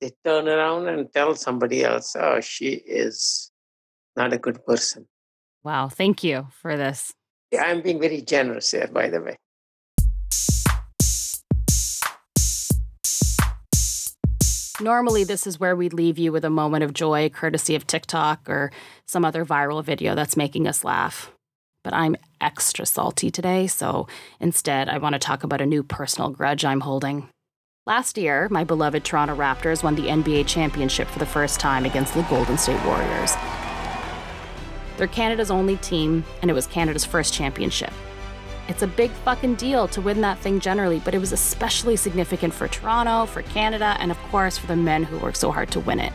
they 0.00 0.12
turn 0.24 0.48
around 0.48 0.88
and 0.88 1.12
tell 1.12 1.34
somebody 1.34 1.84
else, 1.84 2.14
oh, 2.18 2.40
she 2.40 2.70
is 2.70 3.50
not 4.16 4.32
a 4.32 4.38
good 4.38 4.64
person. 4.64 5.06
Wow. 5.64 5.88
Thank 5.88 6.22
you 6.22 6.48
for 6.50 6.76
this. 6.76 7.12
Yeah, 7.50 7.64
I'm 7.64 7.82
being 7.82 8.00
very 8.00 8.20
generous 8.20 8.70
here, 8.70 8.88
by 8.88 9.08
the 9.08 9.20
way. 9.20 9.36
Normally, 14.78 15.24
this 15.24 15.46
is 15.46 15.58
where 15.58 15.74
we 15.74 15.88
leave 15.88 16.18
you 16.18 16.32
with 16.32 16.44
a 16.44 16.50
moment 16.50 16.84
of 16.84 16.92
joy, 16.92 17.30
courtesy 17.30 17.74
of 17.74 17.86
TikTok 17.86 18.46
or 18.46 18.70
some 19.06 19.24
other 19.24 19.44
viral 19.46 19.82
video 19.82 20.14
that's 20.14 20.36
making 20.36 20.68
us 20.68 20.84
laugh. 20.84 21.32
But 21.82 21.94
I'm 21.94 22.16
extra 22.42 22.84
salty 22.84 23.30
today, 23.30 23.68
so 23.68 24.06
instead, 24.38 24.90
I 24.90 24.98
want 24.98 25.14
to 25.14 25.18
talk 25.18 25.44
about 25.44 25.62
a 25.62 25.66
new 25.66 25.82
personal 25.82 26.28
grudge 26.28 26.64
I'm 26.64 26.80
holding. 26.80 27.30
Last 27.88 28.18
year, 28.18 28.48
my 28.50 28.64
beloved 28.64 29.04
Toronto 29.04 29.36
Raptors 29.36 29.84
won 29.84 29.94
the 29.94 30.08
NBA 30.08 30.48
championship 30.48 31.06
for 31.06 31.20
the 31.20 31.24
first 31.24 31.60
time 31.60 31.84
against 31.84 32.14
the 32.14 32.22
Golden 32.22 32.58
State 32.58 32.84
Warriors. 32.84 33.36
They're 34.96 35.06
Canada's 35.06 35.52
only 35.52 35.76
team, 35.76 36.24
and 36.42 36.50
it 36.50 36.54
was 36.54 36.66
Canada's 36.66 37.04
first 37.04 37.32
championship. 37.32 37.92
It's 38.66 38.82
a 38.82 38.88
big 38.88 39.12
fucking 39.12 39.54
deal 39.54 39.86
to 39.86 40.00
win 40.00 40.20
that 40.22 40.40
thing 40.40 40.58
generally, 40.58 40.98
but 40.98 41.14
it 41.14 41.20
was 41.20 41.30
especially 41.30 41.94
significant 41.94 42.52
for 42.52 42.66
Toronto, 42.66 43.24
for 43.26 43.42
Canada, 43.42 43.96
and 44.00 44.10
of 44.10 44.18
course 44.32 44.58
for 44.58 44.66
the 44.66 44.74
men 44.74 45.04
who 45.04 45.20
worked 45.20 45.36
so 45.36 45.52
hard 45.52 45.70
to 45.70 45.78
win 45.78 46.00
it. 46.00 46.12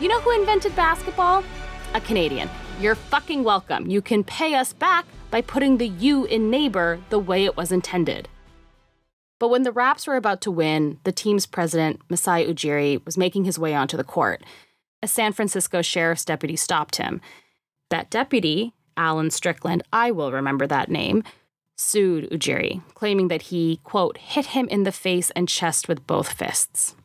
You 0.00 0.08
know 0.08 0.20
who 0.22 0.30
invented 0.30 0.74
basketball? 0.74 1.44
A 1.92 2.00
Canadian. 2.00 2.48
You're 2.80 2.94
fucking 2.94 3.44
welcome. 3.44 3.90
You 3.90 4.00
can 4.00 4.24
pay 4.24 4.54
us 4.54 4.72
back 4.72 5.04
by 5.30 5.42
putting 5.42 5.76
the 5.76 5.88
U 5.88 6.24
in 6.24 6.48
neighbor 6.48 7.00
the 7.10 7.18
way 7.18 7.44
it 7.44 7.54
was 7.54 7.70
intended. 7.70 8.30
But 9.44 9.50
when 9.50 9.64
the 9.64 9.72
Raps 9.72 10.06
were 10.06 10.16
about 10.16 10.40
to 10.40 10.50
win, 10.50 11.00
the 11.04 11.12
team's 11.12 11.44
president, 11.44 12.00
Masai 12.08 12.46
Ujiri, 12.46 13.04
was 13.04 13.18
making 13.18 13.44
his 13.44 13.58
way 13.58 13.74
onto 13.74 13.94
the 13.94 14.02
court. 14.02 14.42
A 15.02 15.06
San 15.06 15.34
Francisco 15.34 15.82
sheriff's 15.82 16.24
deputy 16.24 16.56
stopped 16.56 16.96
him. 16.96 17.20
That 17.90 18.08
deputy, 18.08 18.72
Alan 18.96 19.30
Strickland, 19.30 19.82
I 19.92 20.12
will 20.12 20.32
remember 20.32 20.66
that 20.66 20.90
name, 20.90 21.24
sued 21.76 22.30
Ujiri, 22.30 22.80
claiming 22.94 23.28
that 23.28 23.42
he, 23.42 23.80
quote, 23.84 24.16
hit 24.16 24.46
him 24.46 24.66
in 24.68 24.84
the 24.84 24.90
face 24.90 25.30
and 25.32 25.46
chest 25.46 25.88
with 25.88 26.06
both 26.06 26.32
fists. 26.32 26.96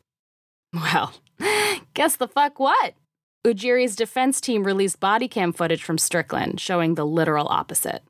Well, 0.72 1.12
guess 1.92 2.16
the 2.16 2.26
fuck 2.26 2.58
what? 2.58 2.94
Ujiri's 3.46 3.96
defense 3.96 4.40
team 4.40 4.64
released 4.64 4.98
body 4.98 5.28
cam 5.28 5.52
footage 5.52 5.84
from 5.84 5.98
Strickland 5.98 6.58
showing 6.58 6.94
the 6.94 7.04
literal 7.04 7.48
opposite. 7.48 8.02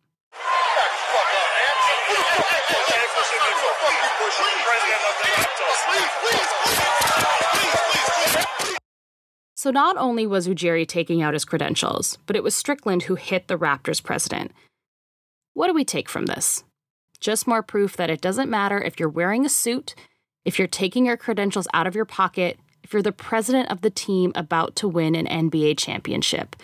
So 9.60 9.70
not 9.70 9.98
only 9.98 10.26
was 10.26 10.48
Ujiri 10.48 10.88
taking 10.88 11.20
out 11.20 11.34
his 11.34 11.44
credentials, 11.44 12.16
but 12.24 12.34
it 12.34 12.42
was 12.42 12.54
Strickland 12.54 13.02
who 13.02 13.14
hit 13.16 13.46
the 13.46 13.58
Raptors 13.58 14.02
president. 14.02 14.52
What 15.52 15.66
do 15.66 15.74
we 15.74 15.84
take 15.84 16.08
from 16.08 16.24
this? 16.24 16.64
Just 17.20 17.46
more 17.46 17.62
proof 17.62 17.94
that 17.98 18.08
it 18.08 18.22
doesn't 18.22 18.48
matter 18.48 18.80
if 18.80 18.98
you're 18.98 19.10
wearing 19.10 19.44
a 19.44 19.50
suit, 19.50 19.94
if 20.46 20.58
you're 20.58 20.66
taking 20.66 21.04
your 21.04 21.18
credentials 21.18 21.68
out 21.74 21.86
of 21.86 21.94
your 21.94 22.06
pocket, 22.06 22.58
if 22.82 22.94
you're 22.94 23.02
the 23.02 23.12
president 23.12 23.70
of 23.70 23.82
the 23.82 23.90
team 23.90 24.32
about 24.34 24.76
to 24.76 24.88
win 24.88 25.14
an 25.14 25.26
NBA 25.26 25.76
championship. 25.76 26.56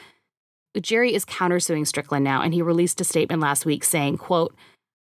Ujiri 0.74 1.12
is 1.12 1.26
countersuing 1.26 1.87
Strickland 1.87 2.24
now, 2.24 2.40
and 2.40 2.54
he 2.54 2.62
released 2.62 2.98
a 3.02 3.04
statement 3.04 3.42
last 3.42 3.66
week 3.66 3.85
saying, 3.85 4.16
quote, 4.16 4.54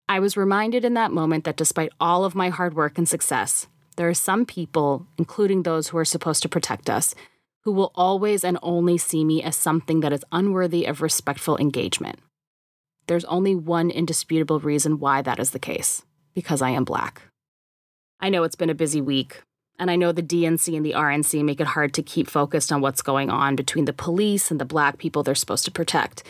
I 0.09 0.19
was 0.19 0.37
reminded 0.37 0.85
in 0.85 0.95
that 0.95 1.13
moment 1.13 1.45
that 1.45 1.57
despite 1.57 1.93
all 2.01 2.25
of 2.25 2.35
my 2.35 2.49
hard 2.49 2.75
work 2.75 2.99
and 2.99 3.09
success, 3.09 3.69
there 3.95 4.09
are 4.09 4.13
some 4.15 4.45
people, 4.45 5.07
including 5.19 5.63
those 5.63 5.87
who 5.87 5.99
are 5.99 6.05
supposed 6.05 6.43
to 6.43 6.49
protect 6.49 6.91
us, 6.91 7.15
who 7.67 7.73
will 7.73 7.91
always 7.97 8.45
and 8.45 8.57
only 8.63 8.97
see 8.97 9.25
me 9.25 9.43
as 9.43 9.57
something 9.57 9.99
that 9.99 10.13
is 10.13 10.25
unworthy 10.31 10.85
of 10.85 11.03
respectful 11.03 11.57
engagement. 11.59 12.21
There's 13.09 13.25
only 13.25 13.57
one 13.57 13.91
indisputable 13.91 14.61
reason 14.61 15.01
why 15.01 15.21
that 15.23 15.41
is 15.41 15.51
the 15.51 15.59
case 15.59 16.05
because 16.33 16.63
I 16.63 16.71
am 16.71 16.85
black. 16.85 17.23
I 18.21 18.29
know 18.29 18.45
it's 18.45 18.55
been 18.55 18.71
a 18.71 18.75
busy 18.75 19.01
week, 19.01 19.43
and 19.81 19.91
I 19.91 19.97
know 19.97 20.13
the 20.13 20.23
DNC 20.23 20.77
and 20.77 20.87
the 20.87 20.93
RNC 20.93 21.45
make 21.45 21.61
it 21.61 21.67
hard 21.67 21.93
to 21.95 22.05
keep 22.05 22.31
focused 22.31 22.71
on 22.71 22.83
what's 22.83 23.03
going 23.03 23.31
on 23.31 23.57
between 23.57 23.87
the 23.87 23.93
police 23.93 24.53
and 24.53 24.61
the 24.61 24.65
black 24.65 24.99
people 24.99 25.25
they're 25.25 25.35
supposed 25.35 25.65
to 25.65 25.73
protect. 25.73 26.23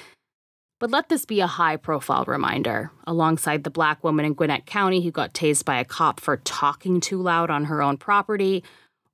But 0.80 0.90
let 0.90 1.10
this 1.10 1.26
be 1.26 1.40
a 1.40 1.46
high 1.46 1.76
profile 1.76 2.24
reminder, 2.26 2.92
alongside 3.06 3.62
the 3.62 3.70
black 3.70 4.02
woman 4.02 4.24
in 4.24 4.32
Gwinnett 4.32 4.64
County 4.64 5.04
who 5.04 5.10
got 5.10 5.34
tased 5.34 5.66
by 5.66 5.76
a 5.80 5.84
cop 5.84 6.18
for 6.18 6.38
talking 6.38 6.98
too 6.98 7.20
loud 7.20 7.50
on 7.50 7.66
her 7.66 7.82
own 7.82 7.98
property, 7.98 8.64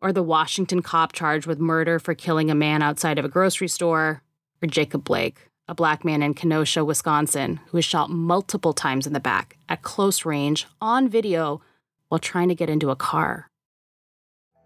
or 0.02 0.12
the 0.12 0.22
Washington 0.22 0.82
cop 0.82 1.12
charged 1.12 1.46
with 1.46 1.60
murder 1.60 1.98
for 1.98 2.14
killing 2.14 2.50
a 2.50 2.54
man 2.54 2.82
outside 2.82 3.18
of 3.18 3.24
a 3.24 3.28
grocery 3.28 3.68
store, 3.68 4.22
or 4.60 4.66
Jacob 4.66 5.04
Blake, 5.04 5.48
a 5.68 5.74
black 5.74 6.04
man 6.04 6.22
in 6.22 6.34
Kenosha, 6.34 6.84
Wisconsin, 6.84 7.60
who 7.66 7.78
was 7.78 7.84
shot 7.84 8.10
multiple 8.10 8.72
times 8.72 9.06
in 9.06 9.12
the 9.12 9.20
back 9.20 9.56
at 9.68 9.82
close 9.82 10.24
range 10.24 10.66
on 10.80 11.08
video 11.08 11.62
while 12.08 12.18
trying 12.18 12.48
to 12.48 12.54
get 12.54 12.68
into 12.68 12.90
a 12.90 12.96
car. 12.96 13.48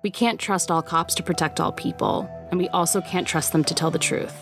We 0.02 0.10
can't 0.10 0.40
trust 0.40 0.70
all 0.70 0.82
cops 0.82 1.14
to 1.16 1.22
protect 1.22 1.60
all 1.60 1.72
people, 1.72 2.28
and 2.50 2.58
we 2.58 2.68
also 2.70 3.00
can't 3.00 3.26
trust 3.26 3.52
them 3.52 3.64
to 3.64 3.74
tell 3.74 3.90
the 3.90 3.98
truth. 3.98 4.34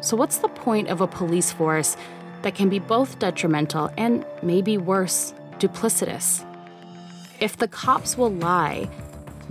So, 0.00 0.16
what's 0.16 0.38
the 0.38 0.48
point 0.48 0.88
of 0.88 1.00
a 1.00 1.06
police 1.06 1.52
force 1.52 1.96
that 2.42 2.54
can 2.54 2.68
be 2.68 2.78
both 2.78 3.18
detrimental 3.18 3.90
and, 3.96 4.24
maybe 4.42 4.78
worse, 4.78 5.34
duplicitous? 5.58 6.44
If 7.40 7.56
the 7.56 7.68
cops 7.68 8.16
will 8.16 8.32
lie, 8.32 8.88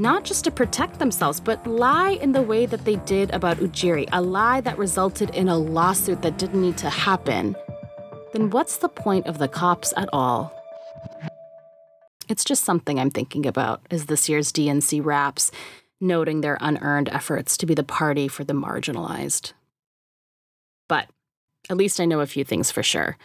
not 0.01 0.23
just 0.23 0.43
to 0.43 0.51
protect 0.51 0.97
themselves, 0.97 1.39
but 1.39 1.65
lie 1.67 2.11
in 2.21 2.31
the 2.31 2.41
way 2.41 2.65
that 2.65 2.83
they 2.85 2.95
did 2.97 3.29
about 3.31 3.57
Ujiri, 3.57 4.09
a 4.11 4.19
lie 4.21 4.59
that 4.61 4.77
resulted 4.79 5.29
in 5.35 5.47
a 5.47 5.57
lawsuit 5.57 6.23
that 6.23 6.39
didn't 6.39 6.61
need 6.61 6.77
to 6.77 6.89
happen, 6.89 7.55
then 8.33 8.49
what's 8.49 8.77
the 8.77 8.89
point 8.89 9.27
of 9.27 9.37
the 9.37 9.47
cops 9.47 9.93
at 9.95 10.09
all? 10.11 10.51
It's 12.27 12.43
just 12.43 12.63
something 12.63 12.99
I'm 12.99 13.11
thinking 13.11 13.45
about 13.45 13.81
as 13.91 14.07
this 14.07 14.27
year's 14.27 14.51
DNC 14.51 15.05
wraps, 15.05 15.51
noting 15.99 16.41
their 16.41 16.57
unearned 16.61 17.09
efforts 17.09 17.55
to 17.57 17.67
be 17.67 17.75
the 17.75 17.83
party 17.83 18.27
for 18.27 18.43
the 18.43 18.53
marginalized. 18.53 19.53
But 20.87 21.09
at 21.69 21.77
least 21.77 21.99
I 21.99 22.05
know 22.05 22.21
a 22.21 22.25
few 22.25 22.43
things 22.43 22.71
for 22.71 22.81
sure. 22.81 23.17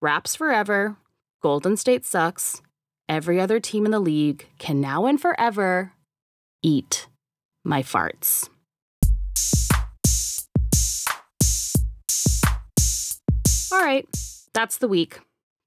Raps 0.00 0.34
forever, 0.34 0.96
Golden 1.42 1.76
State 1.76 2.04
sucks, 2.04 2.60
every 3.12 3.38
other 3.38 3.60
team 3.60 3.84
in 3.84 3.90
the 3.90 4.00
league 4.00 4.48
can 4.58 4.80
now 4.80 5.04
and 5.04 5.20
forever 5.20 5.92
eat 6.62 7.08
my 7.62 7.82
farts. 7.82 8.48
All 13.70 13.80
right, 13.80 14.08
that's 14.54 14.78
the 14.78 14.88
week. 14.88 15.20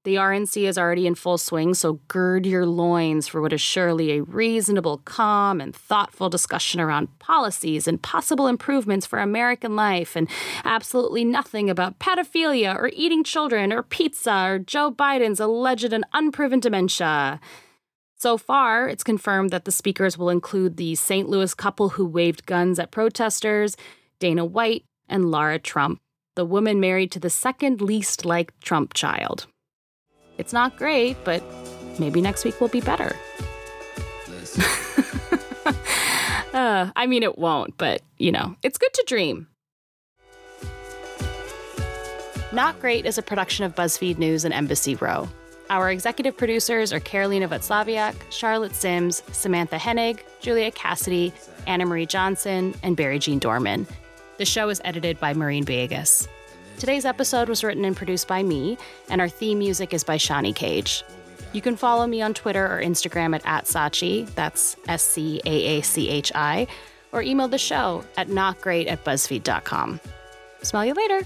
The 0.06 0.14
RNC 0.14 0.68
is 0.68 0.78
already 0.78 1.08
in 1.08 1.16
full 1.16 1.36
swing, 1.36 1.74
so 1.74 1.94
gird 2.06 2.46
your 2.46 2.64
loins 2.64 3.26
for 3.26 3.42
what 3.42 3.52
is 3.52 3.60
surely 3.60 4.12
a 4.12 4.22
reasonable, 4.22 4.98
calm, 4.98 5.60
and 5.60 5.74
thoughtful 5.74 6.30
discussion 6.30 6.80
around 6.80 7.18
policies 7.18 7.88
and 7.88 8.00
possible 8.00 8.46
improvements 8.46 9.04
for 9.04 9.18
American 9.18 9.74
life, 9.74 10.14
and 10.14 10.28
absolutely 10.64 11.24
nothing 11.24 11.68
about 11.68 11.98
pedophilia 11.98 12.76
or 12.76 12.88
eating 12.92 13.24
children 13.24 13.72
or 13.72 13.82
pizza 13.82 14.44
or 14.46 14.58
Joe 14.60 14.92
Biden's 14.92 15.40
alleged 15.40 15.92
and 15.92 16.04
unproven 16.12 16.60
dementia. 16.60 17.40
So 18.16 18.38
far, 18.38 18.88
it's 18.88 19.02
confirmed 19.02 19.50
that 19.50 19.64
the 19.64 19.72
speakers 19.72 20.16
will 20.16 20.30
include 20.30 20.76
the 20.76 20.94
St. 20.94 21.28
Louis 21.28 21.52
couple 21.52 21.88
who 21.88 22.06
waved 22.06 22.46
guns 22.46 22.78
at 22.78 22.92
protesters, 22.92 23.76
Dana 24.20 24.44
White, 24.44 24.84
and 25.08 25.32
Lara 25.32 25.58
Trump, 25.58 25.98
the 26.36 26.44
woman 26.44 26.78
married 26.78 27.10
to 27.10 27.18
the 27.18 27.28
second 27.28 27.80
least 27.80 28.24
liked 28.24 28.60
Trump 28.60 28.94
child. 28.94 29.48
It's 30.38 30.52
not 30.52 30.76
great, 30.76 31.16
but 31.24 31.42
maybe 31.98 32.20
next 32.20 32.44
week 32.44 32.60
will 32.60 32.68
be 32.68 32.80
better. 32.80 33.14
uh, 36.54 36.90
I 36.94 37.06
mean, 37.06 37.22
it 37.22 37.38
won't, 37.38 37.76
but 37.78 38.02
you 38.18 38.32
know, 38.32 38.56
it's 38.62 38.78
good 38.78 38.92
to 38.94 39.04
dream. 39.06 39.48
Not 42.52 42.80
Great 42.80 43.06
is 43.06 43.18
a 43.18 43.22
production 43.22 43.64
of 43.64 43.74
BuzzFeed 43.74 44.18
News 44.18 44.44
and 44.44 44.54
Embassy 44.54 44.94
Row. 44.94 45.28
Our 45.68 45.90
executive 45.90 46.36
producers 46.36 46.92
are 46.92 47.00
Karolina 47.00 47.48
Wacławiak, 47.48 48.14
Charlotte 48.30 48.74
Sims, 48.74 49.22
Samantha 49.32 49.76
Hennig, 49.76 50.20
Julia 50.40 50.70
Cassidy, 50.70 51.32
Anna 51.66 51.84
Marie 51.84 52.06
Johnson, 52.06 52.72
and 52.84 52.96
Barry 52.96 53.18
Jean 53.18 53.40
Dorman. 53.40 53.86
The 54.38 54.44
show 54.44 54.68
is 54.68 54.80
edited 54.84 55.18
by 55.18 55.34
Maureen 55.34 55.64
Viegas. 55.64 56.28
Today's 56.78 57.06
episode 57.06 57.48
was 57.48 57.64
written 57.64 57.86
and 57.86 57.96
produced 57.96 58.28
by 58.28 58.42
me, 58.42 58.76
and 59.08 59.20
our 59.20 59.30
theme 59.30 59.58
music 59.58 59.94
is 59.94 60.04
by 60.04 60.18
Shawnee 60.18 60.52
Cage. 60.52 61.04
You 61.54 61.62
can 61.62 61.74
follow 61.74 62.06
me 62.06 62.20
on 62.20 62.34
Twitter 62.34 62.66
or 62.66 62.82
Instagram 62.82 63.34
at, 63.34 63.46
at 63.46 63.64
Scaachi, 63.64 64.26
that's 64.34 64.76
S 64.86 65.02
C 65.02 65.40
A 65.46 65.78
A 65.78 65.80
C 65.82 66.10
H 66.10 66.30
I, 66.34 66.66
or 67.12 67.22
email 67.22 67.48
the 67.48 67.56
show 67.56 68.04
at 68.18 68.28
notgreat 68.28 68.88
at 68.88 69.04
buzzfeed.com. 69.04 70.00
Smell 70.62 70.84
you 70.84 70.92
later. 70.92 71.22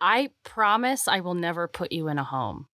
I 0.00 0.30
promise 0.44 1.08
I 1.08 1.18
will 1.18 1.34
never 1.34 1.66
put 1.66 1.90
you 1.90 2.06
in 2.08 2.18
a 2.18 2.24
home. 2.24 2.66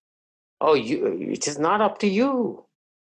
Oh, 0.59 0.75
you, 0.75 1.07
it 1.07 1.47
is 1.47 1.57
not 1.57 1.81
up 1.81 1.97
to 1.99 2.07
you. 2.07 2.65